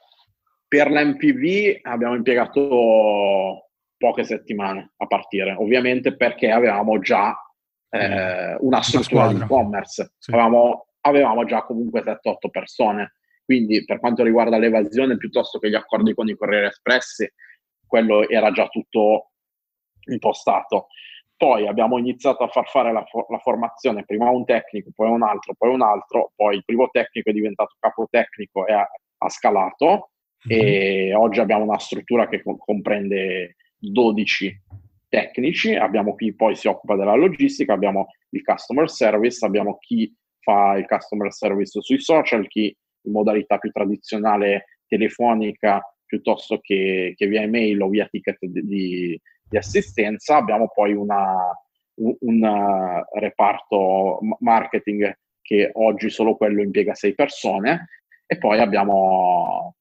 [0.74, 7.40] per l'MPV abbiamo impiegato poche settimane a partire, ovviamente perché avevamo già
[7.92, 10.32] eh, una struttura di e-commerce, sì.
[10.32, 13.14] avevamo, avevamo, già comunque 7-8 persone,
[13.46, 17.32] quindi per quanto riguarda l'evasione, piuttosto che gli accordi con i Corriere Espressi,
[17.86, 19.34] quello era già tutto
[20.10, 20.88] impostato.
[21.38, 25.54] Poi abbiamo iniziato a far fare la, la, formazione prima un tecnico, poi un altro,
[25.56, 30.08] poi un altro, poi il primo tecnico è diventato capo tecnico e ha, ha scalato
[30.48, 30.60] mm-hmm.
[30.60, 34.62] e oggi abbiamo una struttura che co- comprende 12
[35.10, 40.76] tecnici, abbiamo chi poi si occupa della logistica, abbiamo il customer service, abbiamo chi fa
[40.78, 42.76] il customer service sui social, chi
[43.06, 49.22] in modalità più tradizionale telefonica piuttosto che, che via email o via ticket di, di
[49.54, 51.36] di assistenza, abbiamo poi una,
[51.96, 57.90] un, un reparto marketing che oggi solo quello impiega sei persone
[58.26, 59.76] e poi abbiamo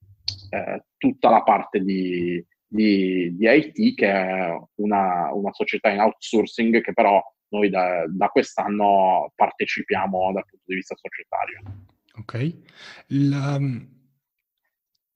[0.52, 6.82] eh, tutta la parte di, di, di, IT che è una, una, società in outsourcing
[6.82, 11.62] che però noi da, da, quest'anno partecipiamo dal punto di vista societario.
[12.16, 12.56] Ok.
[13.08, 13.58] La,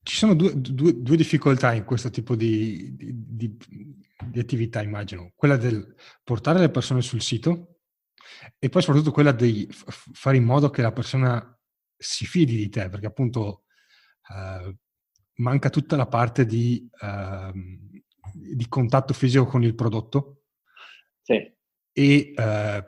[0.03, 5.33] ci sono due, due, due, difficoltà in questo tipo di, di, di, attività, immagino.
[5.35, 5.95] Quella del
[6.25, 7.81] portare le persone sul sito
[8.59, 11.59] e poi soprattutto quella di f- fare in modo che la persona
[11.95, 13.65] si fidi di te, perché appunto
[14.29, 14.77] eh,
[15.37, 17.51] manca tutta la parte di, eh,
[18.33, 20.43] di, contatto fisico con il prodotto.
[21.23, 21.35] Sì.
[21.93, 22.85] E eh,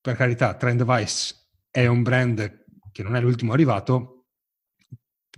[0.00, 1.34] per carità, Trend Device
[1.70, 4.26] è un brand che non è l'ultimo arrivato,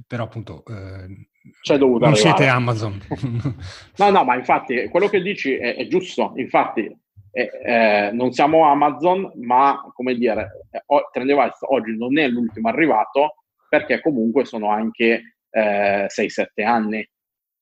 [0.06, 1.28] però appunto eh,
[1.62, 2.36] C'è dovuto non arrivare.
[2.36, 3.00] siete Amazon.
[3.98, 6.92] no, no, ma infatti quello che dici è, è giusto, infatti
[7.30, 13.44] eh, eh, non siamo Amazon, ma come dire, eh, Trenddevice oggi non è l'ultimo arrivato
[13.68, 17.08] perché comunque sono anche 6-7 eh, anni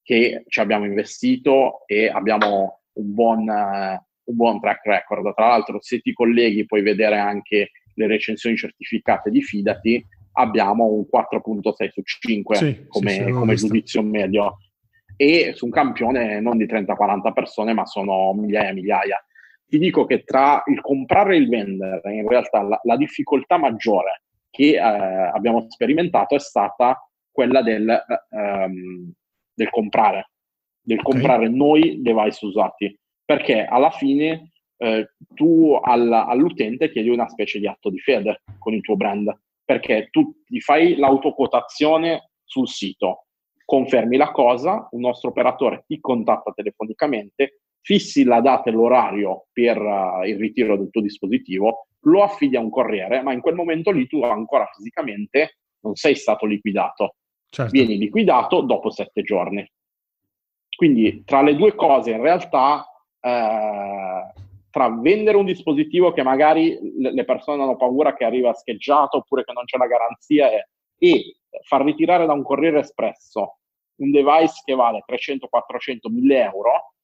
[0.03, 5.35] che ci abbiamo investito e abbiamo un buon, uh, un buon track record.
[5.35, 11.05] Tra l'altro, se ti colleghi puoi vedere anche le recensioni certificate di Fidati, abbiamo un
[11.11, 14.57] 4.6 su 5 sì, come, sì, come giudizio medio
[15.17, 19.25] e su un campione non di 30-40 persone ma sono migliaia e migliaia.
[19.67, 24.23] Ti dico che tra il comprare e il vendere, in realtà la, la difficoltà maggiore
[24.51, 26.99] che eh, abbiamo sperimentato è stata
[27.33, 29.13] quella del, um,
[29.53, 30.31] del comprare,
[30.81, 31.13] del okay.
[31.13, 37.67] comprare noi device usati, perché alla fine eh, tu alla, all'utente chiedi una specie di
[37.67, 43.27] atto di fede con il tuo brand, perché tu ti fai l'autoquotazione sul sito,
[43.65, 49.81] confermi la cosa, un nostro operatore ti contatta telefonicamente, fissi la data e l'orario per
[49.81, 53.91] uh, il ritiro del tuo dispositivo, lo affidi a un corriere, ma in quel momento
[53.91, 57.17] lì tu ancora fisicamente non sei stato liquidato.
[57.53, 57.71] Certo.
[57.71, 59.71] Vieni liquidato dopo sette giorni.
[60.75, 62.87] Quindi tra le due cose in realtà
[63.21, 64.33] eh,
[64.71, 69.53] tra vendere un dispositivo che magari le persone hanno paura che arriva scheggiato oppure che
[69.53, 73.59] non c'è la garanzia e, e far ritirare da un corriere espresso
[73.97, 76.95] un device che vale 300, 400, 1000 euro,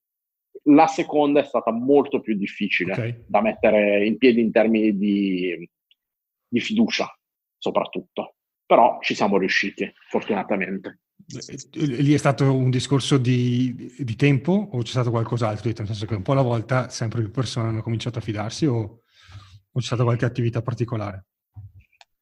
[0.64, 3.24] la seconda è stata molto più difficile okay.
[3.26, 5.70] da mettere in piedi in termini di,
[6.48, 7.06] di fiducia,
[7.58, 8.34] soprattutto.
[8.68, 10.98] Però ci siamo riusciti, fortunatamente.
[11.26, 15.64] Eh, lì è stato un discorso di, di, tempo o c'è stato qualcos'altro?
[15.64, 18.76] Nel senso che un po' alla volta sempre più persone hanno cominciato a fidarsi o,
[18.76, 21.24] o c'è stata qualche attività particolare?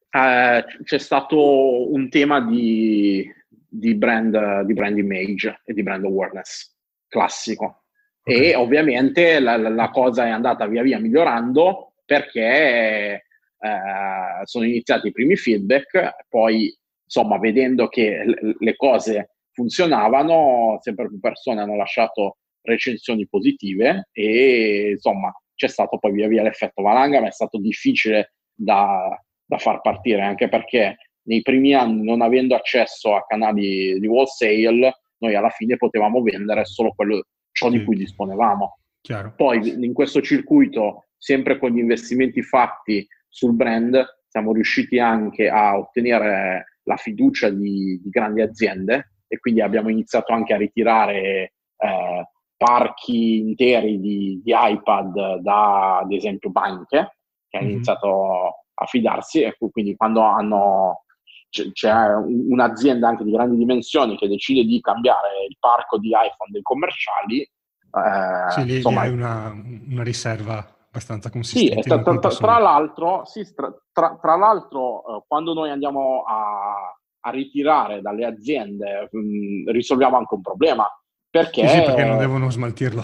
[0.08, 3.28] Eh, c'è stato un tema di,
[3.68, 6.72] di, brand, di brand image e di brand awareness
[7.08, 7.86] classico.
[8.22, 8.50] Okay.
[8.50, 13.25] E ovviamente la, la, cosa è andata via via migliorando perché
[13.58, 18.24] eh, sono iniziati i primi feedback, poi insomma, vedendo che
[18.58, 26.12] le cose funzionavano, sempre più persone hanno lasciato recensioni positive e insomma c'è stato poi
[26.12, 29.08] via via l'effetto valanga, ma è stato difficile da,
[29.44, 34.98] da far partire anche perché nei primi anni, non avendo accesso a canali di wholesale,
[35.18, 38.78] noi alla fine potevamo vendere solo quello, ciò di cui disponevamo.
[39.00, 39.32] Chiaro.
[39.34, 45.76] Poi in questo circuito, sempre con gli investimenti fatti sul brand, siamo riusciti anche a
[45.76, 52.28] ottenere la fiducia di, di grandi aziende e quindi abbiamo iniziato anche a ritirare eh,
[52.56, 57.74] parchi interi di, di, iPad da, ad esempio, banche che hanno mm-hmm.
[57.74, 61.04] iniziato a fidarsi e quindi quando hanno,
[61.50, 66.52] c- c'è un'azienda anche di grandi dimensioni che decide di cambiare il parco di iPhone
[66.52, 69.52] dei commerciali, eh, sì, lì, insomma, hai una,
[69.88, 71.82] una riserva abbastanza consistente.
[71.82, 77.30] Sì, tra, tra, tra, l'altro, sì, tra, tra l'altro eh, quando noi andiamo a, a,
[77.30, 80.88] ritirare dalle aziende mh, mm, risolviamo anche un problema.
[81.28, 83.02] Perché, sì, sì, perché non devono smaltirlo.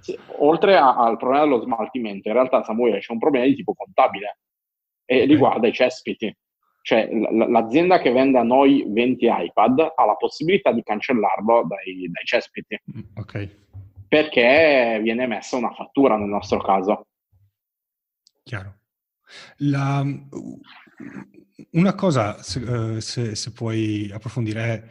[0.00, 3.74] Sì, oltre a, al problema dello smaltimento, in realtà Samuele c'è un problema di tipo
[3.74, 4.38] contabile
[5.04, 5.26] e okay.
[5.26, 6.34] riguarda i cespiti.
[6.80, 12.10] Cioè l- l'azienda che vende a noi 20 iPad ha la possibilità di cancellarlo dai,
[12.10, 12.78] dai cespiti.
[12.90, 13.62] Mm, ok
[14.14, 17.08] perché viene messa una fattura nel nostro caso.
[18.44, 18.78] Chiaro.
[19.56, 20.06] La,
[21.72, 24.84] una cosa, se, se, se, puoi approfondire, è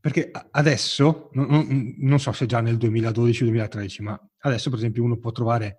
[0.00, 5.32] perché adesso, non, non so se già nel 2012-2013, ma adesso per esempio uno può
[5.32, 5.76] trovare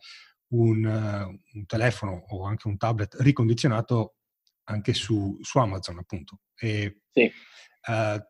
[0.50, 4.18] un, un telefono o anche un tablet ricondizionato
[4.66, 6.42] anche su, su Amazon, appunto.
[6.56, 7.32] E, sì.
[7.88, 8.22] Uh,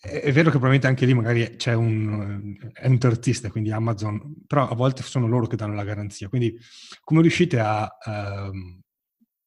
[0.00, 4.68] è vero che probabilmente anche lì magari c'è un, è un terzista, quindi Amazon, però
[4.68, 6.28] a volte sono loro che danno la garanzia.
[6.28, 6.56] Quindi
[7.00, 8.80] come riuscite a uh,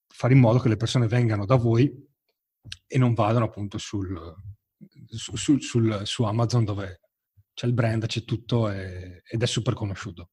[0.08, 1.90] fare in modo che le persone vengano da voi
[2.86, 4.14] e non vadano appunto sul,
[5.08, 7.00] su, sul, sul, su Amazon dove
[7.54, 10.32] c'è il brand, c'è tutto e, ed è super conosciuto?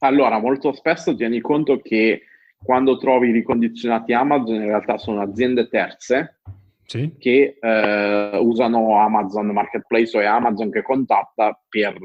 [0.00, 2.22] Allora, molto spesso tieni conto che
[2.56, 6.40] quando trovi i ricondizionati Amazon in realtà sono aziende terze
[6.92, 7.14] sì.
[7.18, 11.96] che eh, usano Amazon Marketplace o è Amazon che contatta per,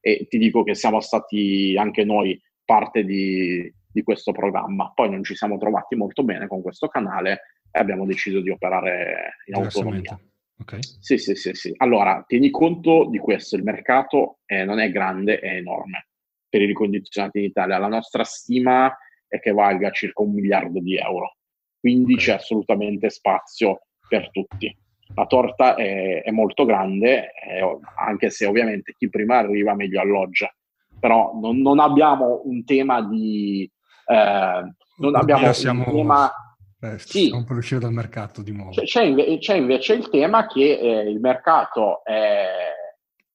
[0.00, 4.92] e ti dico che siamo stati anche noi parte di, di questo programma.
[4.94, 9.36] Poi non ci siamo trovati molto bene con questo canale e abbiamo deciso di operare
[9.46, 10.18] in autonomia.
[10.60, 10.80] Okay.
[11.00, 11.74] Sì, sì, sì, sì.
[11.78, 16.06] Allora, tieni conto di questo, il mercato è, non è grande, è enorme
[16.48, 17.76] per i ricondizionati in Italia.
[17.76, 18.96] La nostra stima
[19.26, 21.36] è che valga circa un miliardo di euro,
[21.78, 22.24] quindi okay.
[22.24, 24.76] c'è assolutamente spazio per tutti.
[25.14, 27.60] La torta è, è molto grande, è,
[27.96, 30.52] anche se ovviamente chi prima arriva meglio alloggia,
[30.98, 33.70] però non, non abbiamo un tema di
[34.06, 36.32] eh, non abbiamo siamo, un tema...
[36.80, 37.26] Eh, sì.
[37.26, 38.70] Stiamo per uscire dal mercato di nuovo.
[38.70, 42.46] C'è, inve- c'è invece il tema che eh, il mercato è,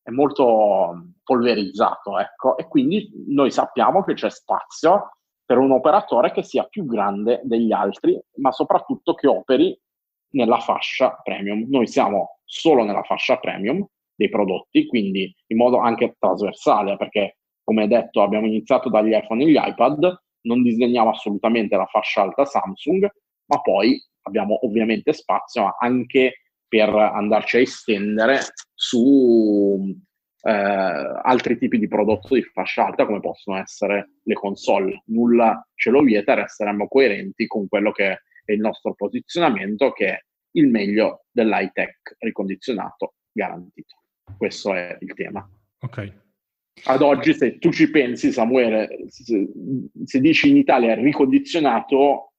[0.04, 6.44] è, molto polverizzato, ecco, e quindi noi sappiamo che c'è spazio per un operatore che
[6.44, 9.78] sia più grande degli altri, ma soprattutto che operi
[10.32, 11.66] nella fascia premium.
[11.70, 17.88] Noi siamo solo nella fascia premium dei prodotti, quindi in modo anche trasversale, perché come
[17.88, 23.08] detto abbiamo iniziato dagli iPhone e gli iPad, non disegniamo assolutamente la fascia alta Samsung,
[23.46, 28.40] ma poi abbiamo ovviamente spazio anche per andarci a estendere
[28.74, 29.96] su
[30.42, 35.04] eh, altri tipi di prodotto di fascia alta come possono essere le console.
[35.08, 38.22] Nulla ce lo vieta, resteremo coerenti con quello che
[38.52, 40.20] è il nostro posizionamento, che è
[40.52, 43.96] il meglio dell'high tech ricondizionato garantito.
[44.38, 45.48] Questo è il tema.
[45.82, 46.28] Ok
[46.86, 49.48] ad oggi, se tu ci pensi, Samuele, se,
[50.06, 52.34] se dici in Italia ricondizionato,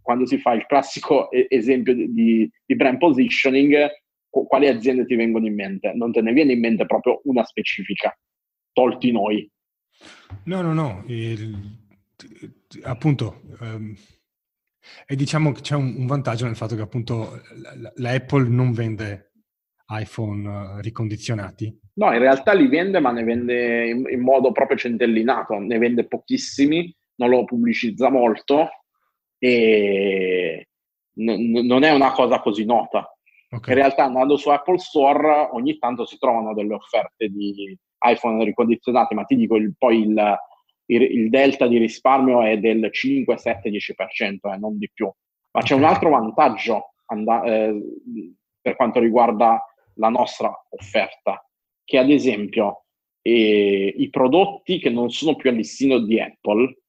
[0.00, 3.88] quando si fa il classico esempio di, di brand positioning,
[4.28, 5.92] quali aziende ti vengono in mente?
[5.94, 8.16] Non te ne viene in mente proprio una specifica,
[8.72, 9.50] tolti noi.
[10.44, 11.04] No, no, no.
[11.06, 11.56] Il,
[12.82, 13.94] appunto, um,
[15.06, 17.40] e diciamo che c'è un, un, vantaggio nel fatto che appunto
[17.96, 19.32] l'Apple non vende
[19.88, 24.76] iPhone uh, ricondizionati, No, in realtà li vende, ma ne vende in, in modo proprio
[24.76, 28.68] centellinato, ne vende pochissimi, non lo pubblicizza molto
[29.36, 30.68] e
[31.14, 33.12] n- non è una cosa così nota.
[33.50, 33.74] Okay.
[33.74, 37.76] In realtà andando su Apple Store ogni tanto si trovano delle offerte di
[38.06, 40.38] iPhone ricondizionati, ma ti dico il, poi il,
[40.90, 45.10] il, il, delta di risparmio è del 5, 7, 10%, eh, non di più.
[45.50, 47.80] Ma c'è un altro vantaggio and- eh,
[48.60, 49.62] per quanto riguarda
[49.94, 51.42] la nostra offerta
[51.84, 52.84] che ad esempio
[53.22, 56.80] eh, i prodotti che non sono più al listino di Apple,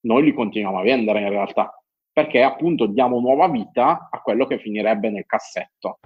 [0.00, 1.72] noi li continuiamo a vendere in realtà,
[2.12, 5.98] perché appunto diamo nuova vita a quello che finirebbe nel cassetto.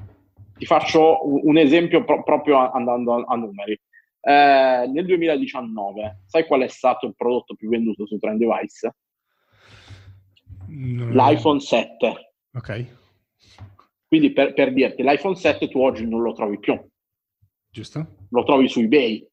[0.56, 3.78] Ti faccio un, esempio pro- proprio andando a, a numeri.
[4.24, 8.94] Eh, nel 2019, sai qual è stato il prodotto più venduto su Trend Device?
[10.68, 11.10] No.
[11.10, 12.34] L'iPhone 7.
[12.54, 12.86] Ok.
[14.06, 16.78] Quindi per, per dirti, l'iPhone 7 tu oggi non lo trovi più
[17.72, 18.26] Giusto.
[18.28, 19.26] Lo trovi su eBay.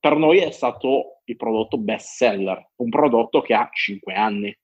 [0.00, 4.58] Per noi è stato il prodotto best seller, un prodotto che ha 5 anni.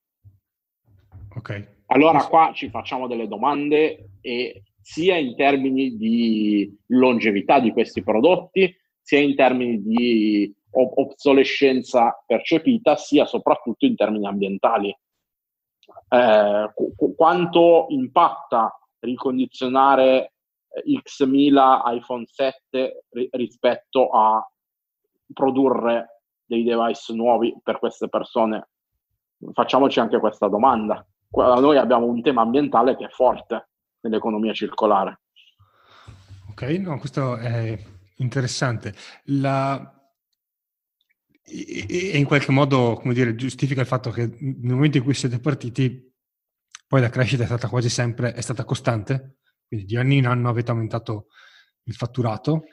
[1.36, 1.72] Ok.
[1.88, 8.70] Allora qua ci facciamo delle domande e sia in termini di longevità di questi prodotti,
[9.00, 14.94] sia in termini di obsolescenza percepita, sia soprattutto in termini ambientali.
[16.08, 20.34] Eh, qu- quanto impatta ricondizionare
[20.86, 24.46] X1000 iPhone 7 ri- rispetto a
[25.32, 28.68] produrre dei device nuovi per queste persone?
[29.50, 31.02] Facciamoci anche questa domanda.
[31.30, 33.68] Noi abbiamo un tema ambientale che è forte
[34.08, 35.20] nell'economia circolare.
[36.50, 37.78] Ok, no, questo è
[38.16, 38.94] interessante.
[39.24, 39.90] La...
[41.46, 45.40] E in qualche modo, come dire, giustifica il fatto che nel momento in cui siete
[45.40, 46.10] partiti,
[46.86, 49.38] poi la crescita è stata quasi sempre, è stata costante?
[49.66, 51.28] quindi di anno in anno avete aumentato
[51.84, 52.66] il fatturato.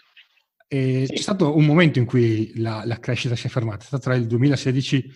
[0.67, 1.13] E sì.
[1.13, 4.15] C'è stato un momento in cui la, la, crescita si è fermata, è stato tra
[4.15, 5.11] il 2016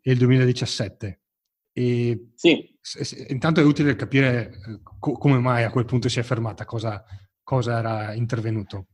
[0.00, 1.20] e il 2017.
[1.76, 2.76] E sì.
[2.80, 6.22] se, se, intanto è utile capire eh, co- come mai a quel punto si è
[6.22, 7.04] fermata, cosa,
[7.42, 8.86] cosa era intervenuto.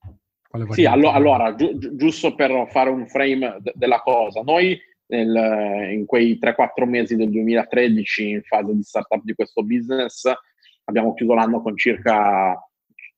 [0.70, 4.78] Sì, allo- allora, gi- giusto per fare un frame de- della cosa, noi
[5.08, 10.24] nel, in quei 3-4 mesi del 2013 in fase di startup di questo business
[10.84, 12.58] abbiamo chiuso l'anno con circa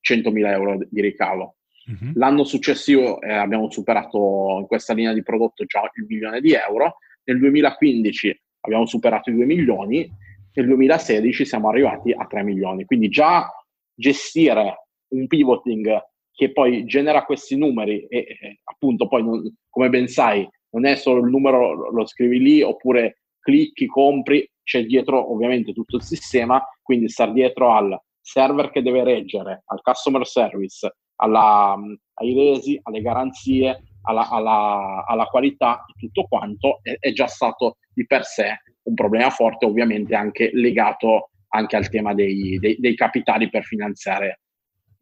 [0.00, 1.56] 100.000 euro di ricavo.
[1.86, 2.12] Uh-huh.
[2.14, 6.96] L'anno successivo eh, abbiamo superato in questa linea di prodotto già il milione di euro,
[7.24, 10.10] nel 2015 abbiamo superato i 2 milioni,
[10.54, 12.84] nel 2016 siamo arrivati a 3 milioni.
[12.84, 13.48] Quindi già
[13.94, 16.00] gestire un pivoting
[16.32, 21.20] che poi genera questi numeri e, appunto poi non, come ben sai non è solo
[21.20, 27.08] il numero lo scrivi lì oppure clicchi, compri, c'è dietro ovviamente tutto il sistema, quindi
[27.08, 31.76] star dietro al server che deve reggere, al customer service, alla,
[32.14, 38.06] ai resi, alle garanzie, alla, alla, alla qualità, tutto quanto è, è, già stato di
[38.06, 43.50] per sé un problema forte, ovviamente anche legato anche al tema dei, dei, dei capitali
[43.50, 44.40] per finanziare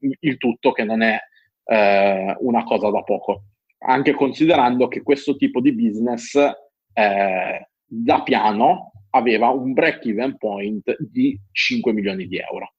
[0.01, 1.19] il tutto, che non è
[1.65, 3.45] eh, una cosa da poco.
[3.79, 6.35] Anche considerando che questo tipo di business
[6.93, 12.75] eh, da piano aveva un break-even point di 5 milioni di euro.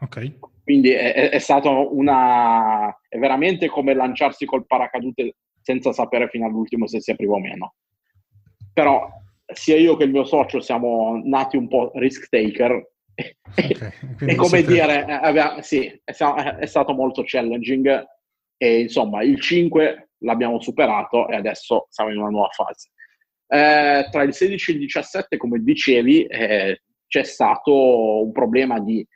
[0.00, 0.38] Ok.
[0.62, 2.94] Quindi è, è stato una...
[3.08, 7.74] è veramente come lanciarsi col paracadute senza sapere fino all'ultimo se si apriva o meno.
[8.72, 9.08] Però
[9.52, 12.86] sia io che il mio socio siamo nati un po' risk taker
[13.50, 13.74] okay,
[14.26, 18.06] e come dire, eh, sì, è, è, stato molto challenging
[18.56, 22.90] e insomma il 5 l'abbiamo superato e adesso siamo in una nuova fase.
[23.46, 29.06] Eh, tra il 16 e il 17, come dicevi, eh, c'è stato un problema di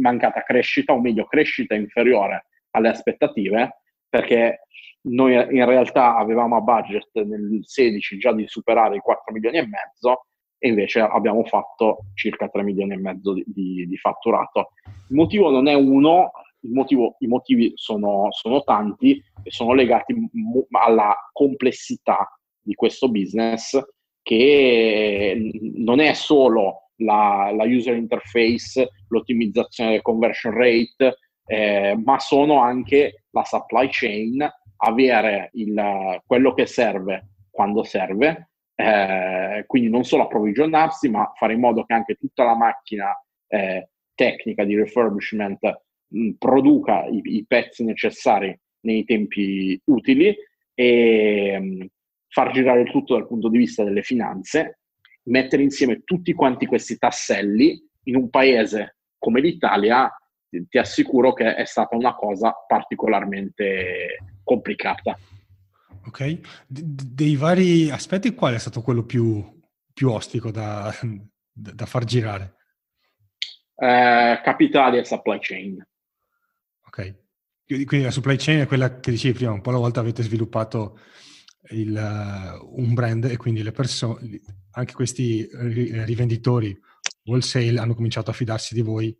[0.00, 4.62] mancata crescita, o meglio crescita inferiore alle aspettative, perché
[5.02, 9.66] noi in realtà avevamo a budget nel 16 già di superare i 4 milioni e
[9.66, 10.26] mezzo
[10.58, 14.72] e invece abbiamo fatto circa 3 milioni e mezzo di, di, di fatturato.
[15.08, 16.32] Il motivo non è uno,
[16.62, 20.14] motivo, i motivi sono, sono, tanti e sono legati
[20.70, 22.28] alla complessità
[22.60, 23.78] di questo business
[24.22, 32.60] che non è solo la, la user interface, l'ottimizzazione del conversion rate, eh, ma sono
[32.60, 34.46] anche la supply chain,
[34.78, 41.60] avere il, quello che serve quando serve, eh, quindi non solo approvvigionarsi, ma fare in
[41.60, 43.10] modo che anche tutta la macchina
[43.48, 50.34] eh, tecnica di refurbishment mh, produca i, i, pezzi necessari nei tempi utili
[50.74, 51.86] e mh,
[52.28, 54.80] far girare il tutto dal punto di vista delle finanze,
[55.24, 60.08] mettere insieme tutti quanti questi tasselli in un paese come l'Italia,
[60.48, 64.18] ti assicuro che è stata una cosa particolarmente
[64.48, 65.18] complicata.
[66.06, 66.82] Ok, D-
[67.12, 69.44] dei vari aspetti qual è stato quello più,
[69.92, 70.90] più ostico da,
[71.52, 72.56] da, far girare?
[73.74, 75.86] Eh, capitali e supply chain.
[76.86, 77.14] Ok,
[77.66, 80.98] quindi la supply chain è quella che dicevi prima, un po' alla volta avete sviluppato
[81.70, 84.40] il, uh, un brand e quindi le persone,
[84.70, 86.74] anche questi rivenditori
[87.24, 89.14] wholesale hanno cominciato a fidarsi di voi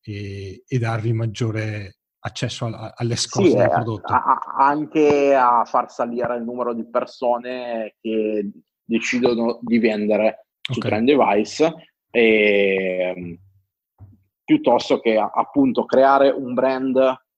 [0.00, 4.12] e, e darvi maggiore accesso a, alle scorte sì, del eh, prodotto.
[4.12, 8.50] A, anche a far salire il numero di persone che
[8.82, 10.74] decidono di vendere okay.
[10.74, 11.74] su Trend Device
[12.10, 13.38] e,
[14.44, 16.96] piuttosto che appunto creare un brand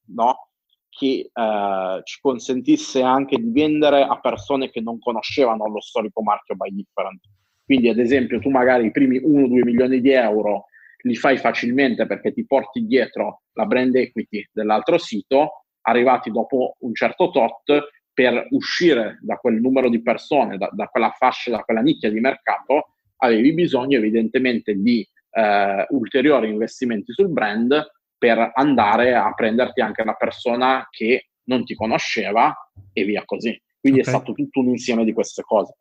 [0.09, 0.49] no,
[0.89, 6.55] che eh, ci consentisse anche di vendere a persone che non conoscevano lo storico marchio
[6.55, 7.21] by different.
[7.65, 10.67] Quindi, ad esempio, tu magari i primi 1-2 milioni di euro
[11.07, 16.95] li fai facilmente perché ti porti dietro la brand equity dell'altro sito, arrivati dopo un
[16.95, 21.81] certo tot, per uscire da quel numero di persone, da, da quella fascia, da quella
[21.81, 27.87] nicchia di mercato, avevi bisogno evidentemente di eh, ulteriori investimenti sul brand
[28.19, 32.55] per andare a prenderti anche la persona che non ti conosceva
[32.93, 33.61] e via così.
[33.79, 34.13] Quindi okay.
[34.13, 35.77] è stato tutto un insieme di queste cose.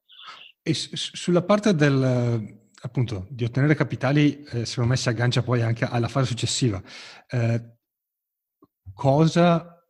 [0.61, 5.63] E s- sulla parte del, appunto, di ottenere capitali, eh, secondo me si aggancia poi
[5.63, 6.81] anche alla fase successiva.
[7.27, 7.77] Eh,
[8.93, 9.83] cosa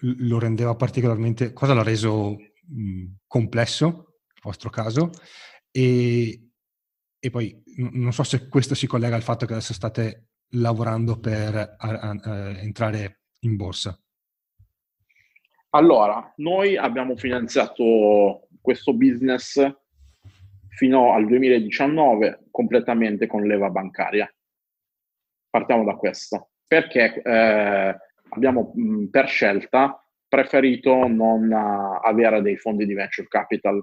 [0.00, 5.10] lo rendeva particolarmente, cosa l'ha reso mh, complesso, nel vostro caso,
[5.70, 6.48] e,
[7.18, 11.18] e poi n- non so se questo si collega al fatto che adesso state lavorando
[11.18, 14.00] per a, a, a entrare in borsa?
[15.70, 19.60] Allora, noi abbiamo finanziato questo business
[20.78, 24.32] fino al 2019 completamente con leva bancaria.
[25.50, 27.96] Partiamo da questo, perché eh,
[28.28, 33.82] abbiamo mh, per scelta preferito non uh, avere dei fondi di venture capital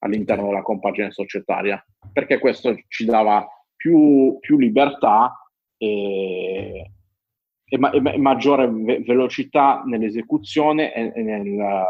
[0.00, 1.82] all'interno della compagine societaria,
[2.12, 5.38] perché questo ci dava più, più libertà
[5.76, 6.90] e,
[7.64, 11.84] e, ma, e maggiore ve- velocità nell'esecuzione nel,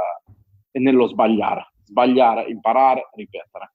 [0.71, 1.73] e, nello sbagliare.
[1.85, 3.74] Sbagliare, imparare, ripetere.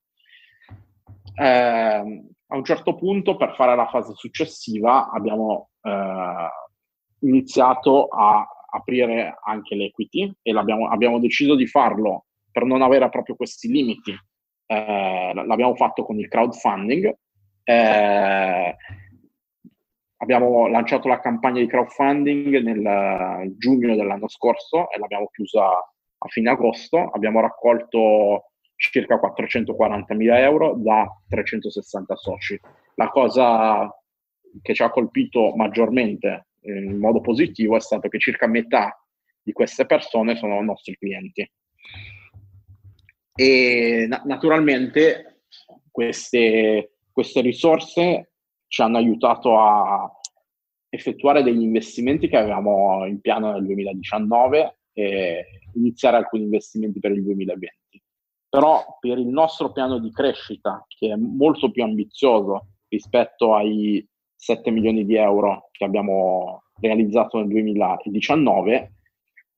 [1.39, 6.49] Eh, a un certo punto, per fare la fase successiva, abbiamo eh,
[7.19, 13.69] iniziato a aprire anche l'equity e abbiamo deciso di farlo per non avere proprio questi
[13.69, 14.13] limiti.
[14.65, 17.17] Eh, l'abbiamo fatto con il crowdfunding.
[17.63, 18.75] Eh,
[20.17, 26.49] abbiamo lanciato la campagna di crowdfunding nel giugno dell'anno scorso e l'abbiamo chiusa a fine
[26.49, 26.97] agosto.
[27.11, 32.59] Abbiamo raccolto circa 440 mila euro da 360 soci.
[32.95, 33.93] La cosa
[34.61, 38.97] che ci ha colpito maggiormente in modo positivo è stato che circa metà
[39.41, 41.49] di queste persone sono nostri clienti.
[43.35, 45.43] E na- naturalmente
[45.91, 48.31] queste, queste risorse
[48.67, 50.09] ci hanno aiutato a
[50.87, 57.23] effettuare degli investimenti che avevamo in piano nel 2019 e iniziare alcuni investimenti per il
[57.23, 57.78] 2020.
[58.49, 64.71] Però per il nostro piano di crescita, che è molto più ambizioso rispetto ai 7
[64.71, 68.93] milioni di euro che abbiamo realizzato nel 2019,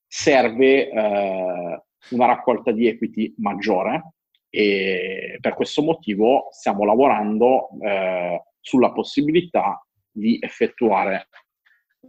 [0.06, 4.14] serve eh, una raccolta di equity maggiore
[4.50, 11.28] e per questo motivo stiamo lavorando eh, sulla possibilità di effettuare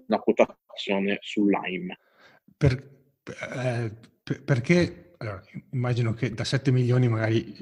[0.07, 1.95] una quotazione sull'AIM.
[2.57, 2.71] Per,
[3.23, 7.55] eh, per, perché allora, immagino che da 7 milioni magari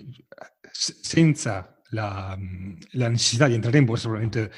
[0.72, 2.38] senza la,
[2.92, 4.52] la, necessità di entrare in borsa probabilmente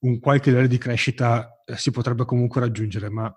[0.00, 3.28] un qualche livello di crescita eh, si potrebbe comunque raggiungere, ma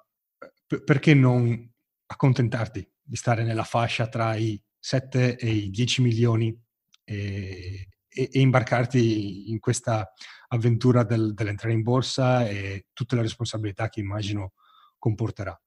[0.68, 1.72] eh, perché non
[2.08, 6.58] accontentarti di stare nella fascia tra i 7 e i 10 milioni
[7.04, 10.12] e, e, e imbarcarti in questa
[10.50, 14.54] avventura del, dell'entrare in borsa e tutte le responsabilità che immagino
[14.98, 15.60] comporterà?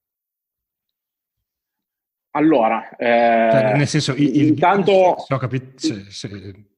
[2.39, 5.17] Allora, eh, cioè, nel senso, il, intanto...
[5.27, 6.29] Se ho, capito, se, se,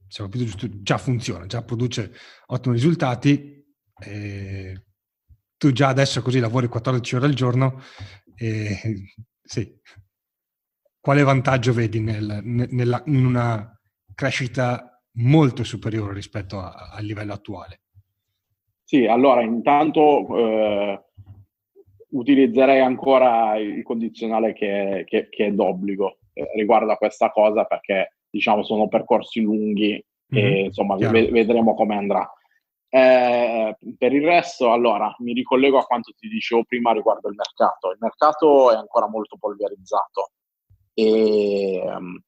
[0.09, 2.13] se ho capito giusto, già funziona, già produce
[2.47, 3.63] ottimi risultati.
[4.03, 4.85] Eh,
[5.59, 7.83] tu già adesso così lavori 14 ore al giorno.
[8.37, 9.79] Eh, sì.
[10.99, 13.79] Quale vantaggio vedi nel, nella, in una
[14.15, 17.83] crescita molto superiore rispetto a, al livello attuale?
[18.83, 21.10] Sì, allora intanto eh,
[22.11, 28.15] utilizzerei ancora il condizionale che, che, che è d'obbligo eh, riguardo a questa cosa perché
[28.29, 30.03] diciamo sono percorsi lunghi
[30.35, 30.47] mm-hmm.
[30.47, 32.31] e insomma v- vedremo come andrà.
[32.93, 37.93] Eh, per il resto, allora, mi ricollego a quanto ti dicevo prima riguardo il mercato.
[37.93, 40.33] Il mercato è ancora molto polverizzato
[40.93, 42.21] e um,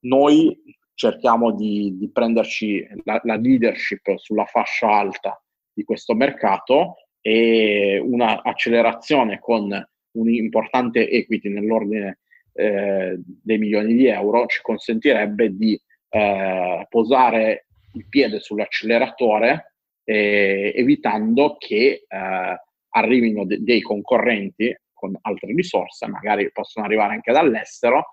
[0.00, 0.60] noi
[0.94, 5.40] cerchiamo di, di prenderci la, la, leadership sulla fascia alta
[5.72, 9.68] di questo mercato e una accelerazione con
[10.12, 12.20] un importante equity nell'ordine
[12.52, 15.76] eh, dei milioni di euro ci consentirebbe di
[16.08, 19.74] eh, posare il piede sull'acceleratore
[20.04, 22.60] eh, evitando che eh,
[22.90, 28.04] arrivino de- dei concorrenti con altre risorse, magari possono arrivare anche dall'estero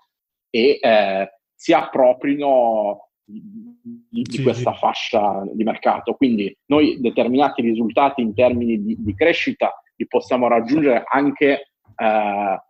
[0.50, 6.14] e eh, si approprino di, di questa fascia di mercato.
[6.14, 12.62] Quindi noi determinati risultati in termini di, di crescita li possiamo raggiungere anche eh,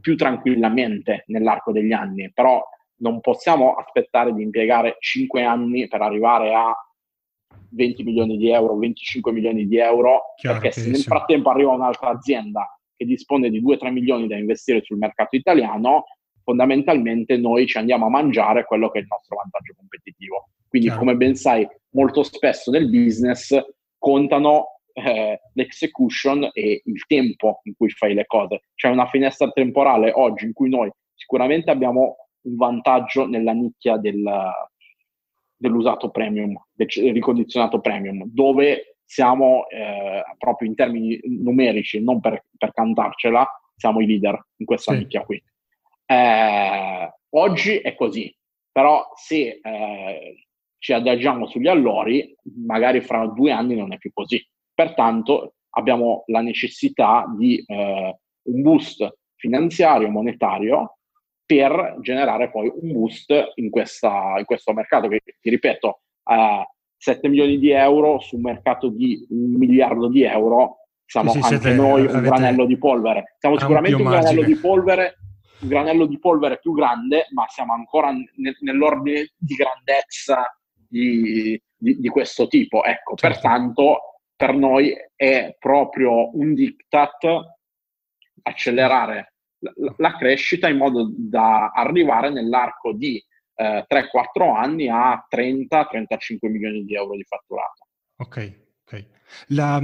[0.00, 2.62] più tranquillamente nell'arco degli anni, però
[2.96, 6.74] non possiamo aspettare di impiegare 5 anni per arrivare a
[7.70, 12.10] 20 milioni di euro, 25 milioni di euro, Chiaro perché se nel frattempo arriva un'altra
[12.10, 16.04] azienda che dispone di 2-3 milioni da investire sul mercato italiano,
[16.44, 20.50] fondamentalmente noi ci andiamo a mangiare quello che è il nostro vantaggio competitivo.
[20.68, 21.04] Quindi, Chiaro.
[21.04, 23.56] come ben sai, molto spesso nel business
[23.98, 28.64] contano eh, l'execution e il tempo in cui fai le cose.
[28.74, 34.52] C'è una finestra temporale oggi in cui noi sicuramente abbiamo un vantaggio nella nicchia del,
[35.56, 42.72] dell'usato premium, del ricondizionato premium, dove siamo eh, proprio in termini numerici, non per, per,
[42.72, 44.98] cantarcela, siamo i leader in questa sì.
[44.98, 45.42] nicchia qui.
[46.06, 48.34] Eh, oggi è così,
[48.70, 50.46] però se eh,
[50.78, 52.34] ci adagiamo sugli allori,
[52.66, 54.46] magari fra due anni non è più così.
[54.74, 60.98] Pertanto abbiamo la necessità di eh, un boost finanziario, monetario,
[61.46, 66.00] per generare poi un boost in, questa, in questo mercato che, ti ripeto,
[66.30, 71.36] eh, 7 milioni di euro su un mercato di un miliardo di euro, siamo sì,
[71.36, 73.36] anche siete, noi un granello di polvere.
[73.38, 75.18] Siamo sicuramente un granello di polvere
[75.60, 81.98] un granello di polvere più grande, ma siamo ancora ne- nell'ordine di grandezza di, di,
[81.98, 82.84] di questo tipo.
[82.84, 83.40] Ecco, certo.
[83.40, 83.98] pertanto
[84.36, 87.52] per noi è proprio un diktat
[88.42, 93.22] accelerare la, la crescita in modo da arrivare nell'arco di
[93.56, 97.86] eh, 3-4 anni a 30-35 milioni di euro di fatturato.
[98.16, 99.06] Ok, ok.
[99.48, 99.80] La,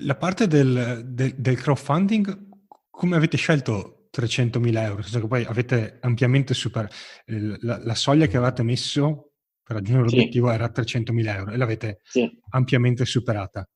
[0.00, 2.48] la parte del, del, del crowdfunding,
[2.90, 6.94] come avete scelto 300.000 euro, nel senso che poi avete ampiamente superato
[7.26, 9.32] la, la, soglia che avevate messo
[9.62, 10.54] per raggiungere l'obiettivo sì.
[10.54, 12.30] era 300.000 euro e l'avete sì.
[12.50, 13.66] ampiamente superata.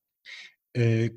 [0.71, 1.15] Eh,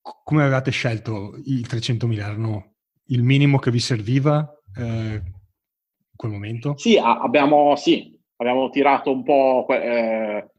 [0.00, 2.18] come avevate scelto i 300.000?
[2.18, 2.74] Erano
[3.06, 4.46] il minimo che vi serviva?
[4.76, 6.76] Eh, in quel momento?
[6.76, 10.50] Sì, abbiamo, sì, abbiamo tirato un po' eh,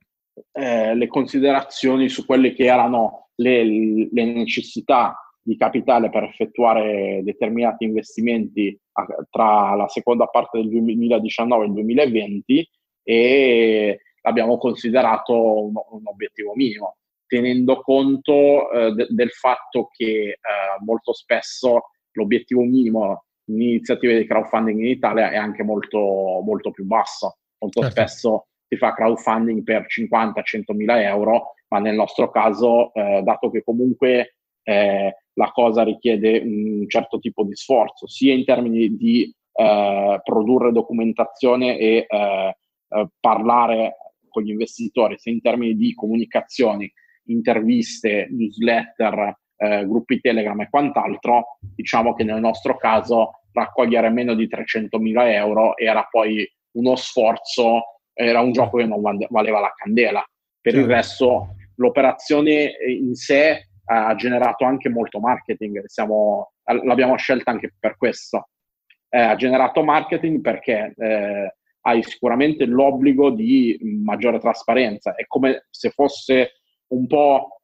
[0.51, 3.63] eh, le considerazioni su quelle che erano le,
[4.11, 11.63] le, necessità di capitale per effettuare determinati investimenti a, tra la seconda parte del 2019
[11.63, 12.69] e il 2020
[13.03, 20.37] e l'abbiamo considerato un, un obiettivo minimo, tenendo conto eh, de, del fatto che eh,
[20.83, 26.85] molto spesso l'obiettivo minimo in iniziative di crowdfunding in Italia è anche molto, molto più
[26.85, 27.37] basso.
[27.59, 27.95] Molto certo.
[27.95, 33.63] spesso si fa crowdfunding per 50-100 mila euro, ma nel nostro caso, eh, dato che
[33.63, 40.19] comunque eh, la cosa richiede un certo tipo di sforzo, sia in termini di eh,
[40.23, 42.57] produrre documentazione e eh,
[42.88, 43.95] eh, parlare
[44.29, 46.91] con gli investitori, sia in termini di comunicazioni,
[47.27, 54.47] interviste, newsletter, eh, gruppi Telegram e quant'altro, diciamo che nel nostro caso raccogliere meno di
[54.47, 60.23] 300.000 euro era poi uno sforzo, era un gioco che non valeva la candela.
[60.59, 67.73] Per il resto l'operazione in sé ha generato anche molto marketing, Siamo, l'abbiamo scelta anche
[67.79, 68.49] per questo.
[69.09, 75.91] Eh, ha generato marketing perché eh, hai sicuramente l'obbligo di maggiore trasparenza, è come se
[75.91, 77.61] fosse un po'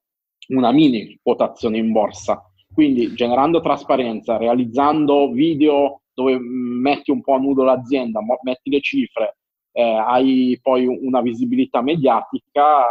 [0.50, 2.44] una mini quotazione in borsa.
[2.72, 9.38] Quindi generando trasparenza, realizzando video dove metti un po' a nudo l'azienda, metti le cifre,
[9.74, 12.86] eh, hai poi una visibilità mediatica,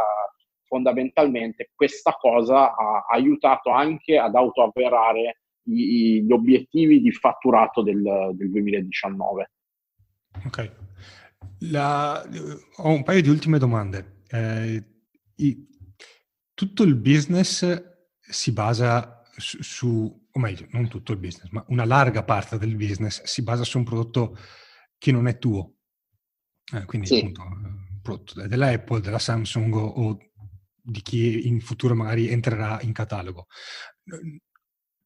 [0.71, 8.01] fondamentalmente questa cosa ha aiutato anche ad autoavverare gli obiettivi di fatturato del,
[8.35, 9.51] del 2019.
[10.47, 10.73] Ok.
[11.71, 12.25] La,
[12.77, 14.23] ho un paio di ultime domande.
[14.29, 14.85] Eh,
[15.37, 15.69] i,
[16.55, 17.89] tutto il business
[18.21, 22.77] si basa su, su, o meglio, non tutto il business, ma una larga parte del
[22.77, 24.37] business si basa su un prodotto
[24.99, 25.75] che non è tuo.
[26.73, 27.19] Eh, quindi sì.
[27.19, 30.19] appunto un prodotto dell'Apple, della Samsung o, o,
[30.91, 33.47] di chi in futuro magari entrerà in catalogo.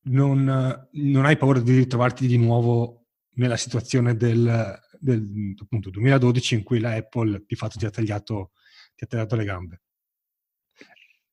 [0.07, 3.07] Non, non hai paura di ritrovarti di nuovo
[3.37, 8.53] nella situazione del, del appunto, 2012 in cui la Apple di fatto ti ha tagliato,
[8.95, 9.80] ti ha tagliato le gambe?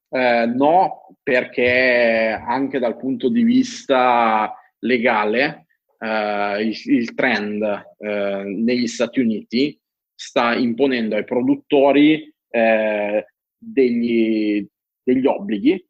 [0.10, 7.64] Eh, no, perché anche dal punto di vista legale eh, il, il, trend
[7.97, 9.80] eh, negli Stati Uniti
[10.14, 13.26] sta imponendo ai produttori eh,
[13.62, 14.68] degli,
[15.03, 15.88] degli obblighi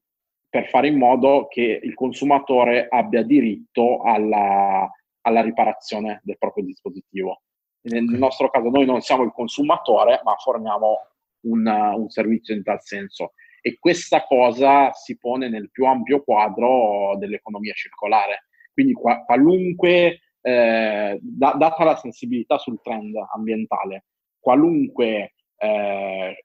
[0.49, 4.89] per fare in modo che il consumatore abbia diritto alla,
[5.21, 7.43] alla riparazione del proprio dispositivo.
[7.83, 10.97] Nel nostro caso noi non siamo il consumatore, ma forniamo
[11.45, 17.15] un, un servizio in tal senso e questa cosa si pone nel più ampio quadro
[17.17, 18.47] dell'economia circolare.
[18.73, 24.05] Quindi qua, qualunque, eh, da, data la sensibilità sul trend ambientale,
[24.39, 26.43] qualunque eh,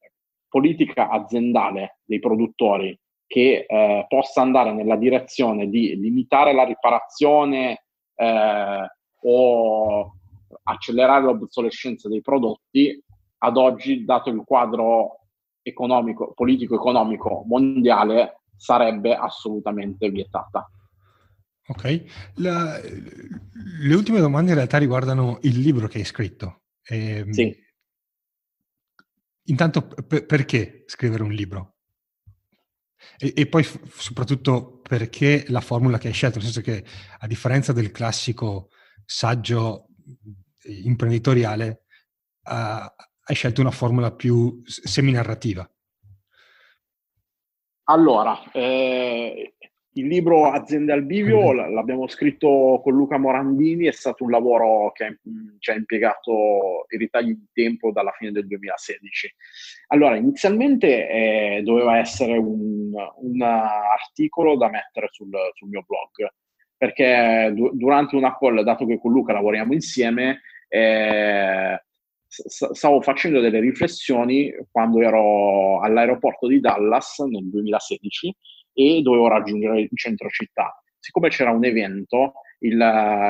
[0.57, 7.85] politica aziendale dei produttori che eh, possa andare nella direzione di limitare la riparazione
[8.15, 8.87] eh,
[9.21, 10.13] o
[10.63, 12.99] accelerare l'obsolescenza dei prodotti,
[13.39, 15.27] ad oggi, dato il quadro
[15.61, 20.71] economico, politico-economico mondiale sarebbe assolutamente vietata.
[21.69, 26.63] Ok, La, le ultime domande in realtà riguardano il libro che hai scritto.
[26.83, 27.65] E, ehm, sì.
[29.47, 31.75] Intanto, p- perché scrivere un libro?
[33.19, 36.85] E, e, poi f- soprattutto perché la formula che hai scelto, nel senso che
[37.19, 38.71] a differenza del classico
[39.05, 39.89] saggio
[40.65, 41.85] imprenditoriale,
[42.43, 42.51] uh,
[43.29, 45.69] hai scelto una formula più seminarrativa?
[47.89, 49.55] Allora, eh,
[49.97, 51.73] il libro Aziende al Bivio mm-hmm.
[51.73, 55.21] l'abbiamo scritto con Luca Morandini, è stato un lavoro che
[55.59, 59.35] ci ha impiegato i ritagli di tempo dalla fine del 2016.
[59.89, 66.31] Allora, inizialmente eh, doveva essere un, un, articolo da mettere sul, sul mio blog,
[66.77, 71.81] perché du- durante una call, dato che con Luca lavoriamo insieme, eh,
[72.29, 78.37] stavo facendo delle riflessioni quando ero all'aeroporto di Dallas nel 2016
[78.77, 80.79] e dovevo raggiungere il centro città.
[80.99, 82.73] Siccome c'era un evento, il,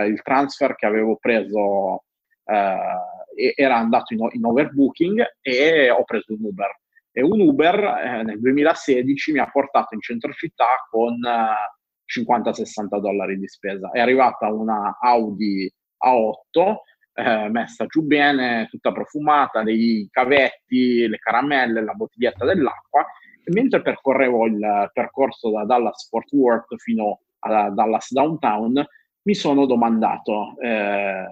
[0.08, 2.04] il transfer che avevo preso
[2.44, 6.80] eh, era andato in, in, overbooking e ho preso un Uber.
[7.12, 12.98] E un Uber eh, nel 2016 mi ha portato in centro città con eh, 50-60
[12.98, 13.90] dollari di spesa.
[13.92, 15.72] È arrivata una Audi
[16.04, 16.74] A8
[17.16, 23.06] eh, messa giù bene, tutta profumata, dei cavetti, le caramelle, la bottiglietta dell'acqua.
[23.42, 28.84] E mentre percorrevo il percorso da Dallas Fort Worth fino a Dallas Downtown,
[29.22, 31.24] mi sono domandato, eh,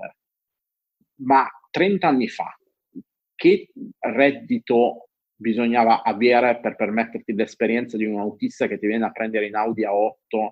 [1.16, 2.56] ma 30 anni fa,
[3.34, 9.46] che reddito bisognava avere per permetterti l'esperienza di un autista che ti viene a prendere
[9.46, 10.48] in Audi A8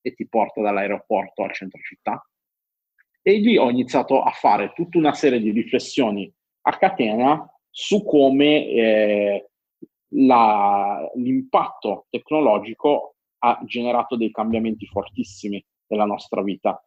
[0.00, 2.20] e ti porta dall'aeroporto al centro città?
[3.22, 6.30] E lì ho iniziato a fare tutta una serie di riflessioni
[6.62, 9.50] a catena su come eh,
[10.14, 16.84] la, l'impatto tecnologico ha generato dei cambiamenti fortissimi nella nostra vita.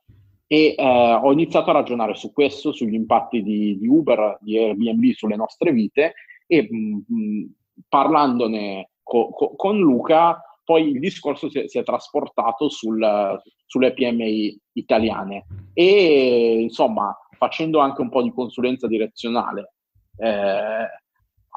[0.48, 5.12] E eh, ho iniziato a ragionare su questo, sugli impatti di, di Uber, di Airbnb
[5.12, 6.14] sulle nostre vite
[6.46, 7.46] e mh, mm, mm,
[7.90, 13.94] parlandone co- co- con Luca, poi il discorso si è, si è trasportato sul, sulle
[13.94, 19.76] PMI italiane e insomma facendo anche un po' di consulenza direzionale.
[20.18, 20.88] Eh,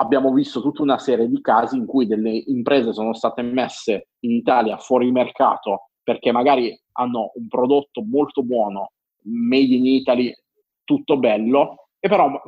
[0.00, 4.32] abbiamo visto tutta una serie di casi in cui delle imprese sono state messe in
[4.32, 8.92] Italia fuori mercato perché magari hanno un prodotto molto buono,
[9.24, 10.32] made in Italy,
[10.84, 12.40] tutto bello, e però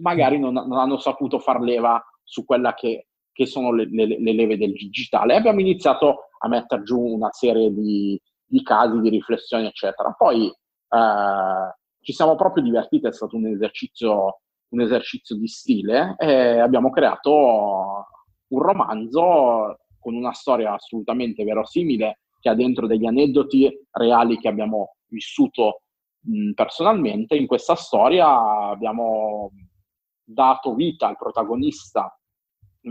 [0.00, 3.06] magari non, non hanno saputo far leva su quella che,
[3.36, 5.34] che sono le, le, le, leve del digitale.
[5.34, 10.12] E abbiamo iniziato a mettere giù una serie di, di casi, di riflessioni, eccetera.
[10.16, 16.58] Poi eh, ci siamo proprio divertiti, è stato un esercizio un esercizio di stile e
[16.58, 18.06] abbiamo creato
[18.48, 24.96] un romanzo con una storia assolutamente verosimile che ha dentro degli aneddoti reali che abbiamo
[25.06, 25.82] vissuto
[26.54, 27.36] personalmente.
[27.36, 29.50] In questa storia abbiamo
[30.24, 32.18] dato vita al protagonista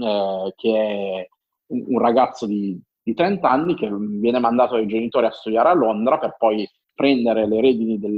[0.02, 1.28] eh, che è
[1.68, 5.74] un, un ragazzo di, di 30 anni che viene mandato dai genitori a studiare a
[5.74, 8.18] Londra per poi prendere le redini del,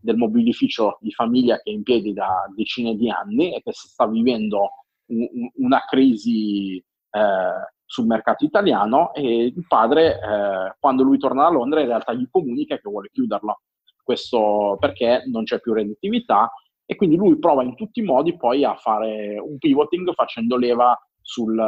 [0.00, 4.06] del mobilificio di famiglia che è in piedi da decine di anni e che sta
[4.06, 4.70] vivendo
[5.06, 5.26] un,
[5.56, 11.80] una crisi eh, sul mercato italiano e il padre, eh, quando lui torna da Londra,
[11.80, 13.60] in realtà gli comunica che vuole chiuderlo,
[14.02, 16.50] questo perché non c'è più redditività
[16.86, 20.96] e quindi lui prova in tutti i modi poi a fare un pivoting facendo leva
[21.20, 21.60] sul,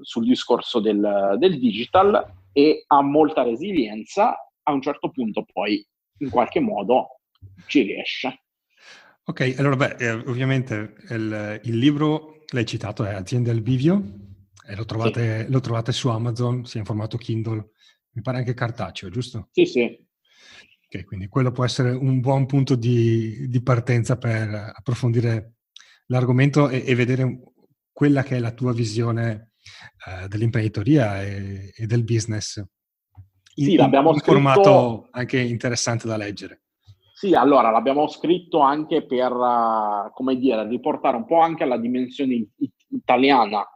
[0.00, 5.84] sul discorso del, del digital e ha molta resilienza, a un certo punto poi
[6.18, 7.20] in qualche modo
[7.66, 8.42] ci riesce.
[9.24, 14.02] Ok, allora beh, eh, ovviamente il, il, libro, l'hai citato, è Azienda al Bivio,
[14.64, 15.50] e lo trovate, sì.
[15.50, 17.70] lo trovate su Amazon, sia in formato Kindle,
[18.12, 19.48] mi pare anche cartaceo, giusto?
[19.50, 20.05] Sì, sì.
[20.96, 25.56] Ok, quindi quello può essere un buon punto di, di partenza per approfondire
[26.06, 27.52] l'argomento e, e, vedere
[27.92, 29.50] quella che è la tua visione
[30.06, 32.64] eh, dell'imprenditoria e, e del business
[33.42, 34.32] sì, in, l'abbiamo un scritto...
[34.32, 36.62] formato anche interessante da leggere.
[37.12, 42.34] Sì, allora l'abbiamo scritto anche per, uh, come dire, riportare un po' anche alla dimensione
[42.34, 43.66] it- italiana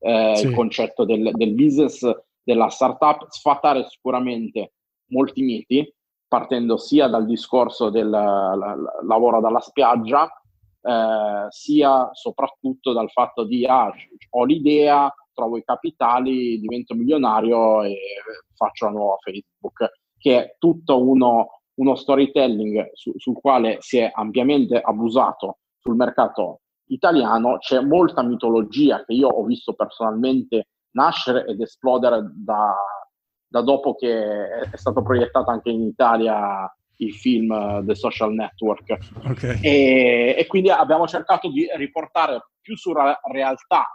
[0.00, 0.46] eh, sì.
[0.46, 2.08] il concetto del, del, business,
[2.42, 4.72] della startup, sfatare sicuramente
[5.10, 5.94] molti miti,
[6.28, 8.76] partendo sia dal discorso del la, la,
[9.06, 10.30] lavoro dalla spiaggia,
[10.80, 13.90] eh, sia soprattutto dal fatto di ah,
[14.30, 17.96] ho l'idea, trovo i capitali, divento milionario e
[18.54, 24.10] faccio la nuova Facebook, che è tutto uno, uno storytelling su, sul quale si è
[24.12, 27.58] ampiamente abusato sul mercato italiano.
[27.58, 32.74] C'è molta mitologia che io ho visto personalmente nascere ed esplodere da,
[33.48, 38.96] da dopo che è stato proiettato anche in Italia il film The Social Network.
[39.30, 39.58] Okay.
[39.62, 43.86] E, e, quindi abbiamo cercato di riportare più sulla realtà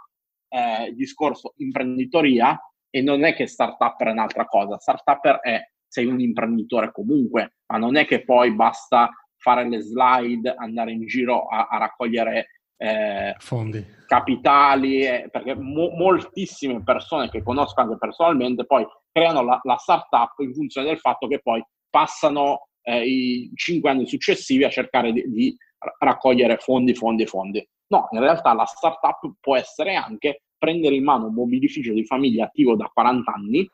[0.48, 2.58] eh, il discorso imprenditoria
[2.90, 7.78] e non è che startup è un'altra cosa, startup è sei un imprenditore comunque, ma
[7.78, 12.46] non è che poi basta fare le slide, andare in giro a, a raccogliere
[12.76, 18.84] eh, fondi, capitali, eh, perché mo- moltissime persone che conosco anche personalmente poi
[19.14, 24.08] creano la, la startup in funzione del fatto che poi passano eh, i cinque anni
[24.08, 25.56] successivi a cercare di, di
[26.00, 27.64] raccogliere fondi, fondi, fondi.
[27.86, 32.46] No, in realtà la startup può essere anche prendere in mano un mobilificio di famiglia
[32.46, 33.70] attivo da 40 anni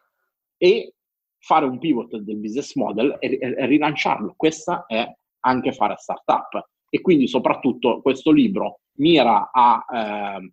[0.59, 0.95] e
[1.39, 4.35] fare un pivot del business model e, e rilanciarlo.
[4.37, 5.11] Questa è
[5.41, 6.69] anche fare startup.
[6.91, 10.53] E quindi soprattutto questo libro mira a eh,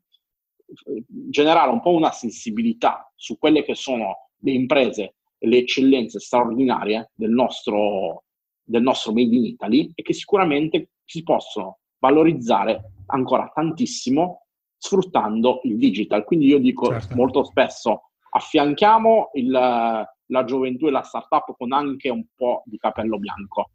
[1.29, 7.11] generare un po' una sensibilità su quelle che sono le imprese e le eccellenze straordinarie
[7.13, 8.23] del nostro,
[8.63, 14.45] del nostro Made in Italy e che sicuramente si possono valorizzare ancora tantissimo
[14.77, 16.23] sfruttando il digital.
[16.23, 17.15] Quindi io dico certo.
[17.15, 23.17] molto spesso affianchiamo il, la gioventù e la startup con anche un po' di capello
[23.17, 23.71] bianco,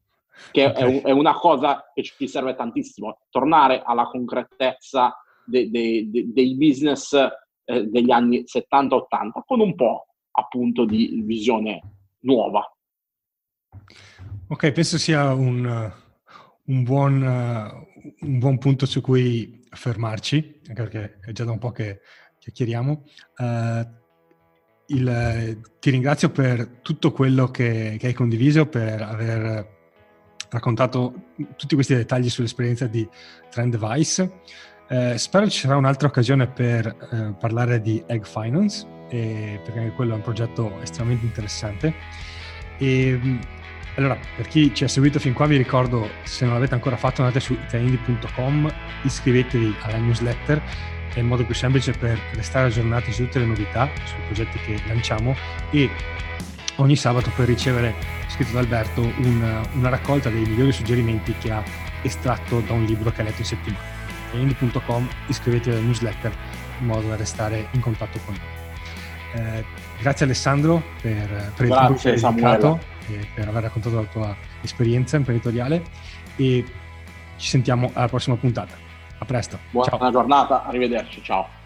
[0.50, 0.98] che okay.
[0.98, 6.54] è, è, una cosa che ci serve tantissimo, tornare alla concretezza de, de, de, dei
[6.56, 7.12] business
[7.64, 11.80] eh, degli anni 70-80 con un po' appunto di visione
[12.20, 12.64] nuova.
[14.48, 15.92] Ok, penso sia un,
[16.64, 21.70] un buon, un buon, punto su cui fermarci, anche perché è già da un po'
[21.70, 22.00] che
[22.38, 23.04] chiacchieriamo.
[23.38, 24.00] Uh,
[24.86, 29.80] il, ti ringrazio per tutto quello che, che, hai condiviso, per aver
[30.50, 33.08] raccontato tutti questi dettagli sull'esperienza di
[33.48, 34.40] Trend Device.
[34.88, 39.92] Eh, spero ci sarà un'altra occasione per eh, parlare di Egg Finance, eh, perché anche
[39.92, 41.94] quello è un progetto estremamente interessante.
[42.78, 43.38] E,
[43.96, 47.20] allora, per chi ci ha seguito fin qua, vi ricordo, se non l'avete ancora fatto,
[47.20, 50.62] andate su italiandi.com, iscrivetevi alla newsletter,
[51.12, 54.80] è il modo più semplice per restare aggiornati su tutte le novità, sui progetti che
[54.86, 55.36] lanciamo
[55.70, 55.90] e
[56.76, 57.94] ogni sabato per ricevere,
[58.28, 61.62] scritto da Alberto, una, una raccolta dei migliori suggerimenti che ha
[62.00, 64.00] estratto da un libro che ha letto in settimana
[64.32, 66.34] indie.com, iscrivetevi alla newsletter
[66.80, 68.61] in modo da restare in contatto con noi.
[69.34, 69.64] Eh,
[70.00, 72.78] grazie Alessandro per, per il tempo che hai dedicato
[73.08, 75.82] e per aver raccontato la tua esperienza imprenditoriale
[76.36, 76.64] e
[77.36, 78.74] ci sentiamo alla prossima puntata.
[79.18, 79.58] A presto.
[79.70, 80.10] Buona ciao.
[80.10, 81.60] giornata, arrivederci, ciao.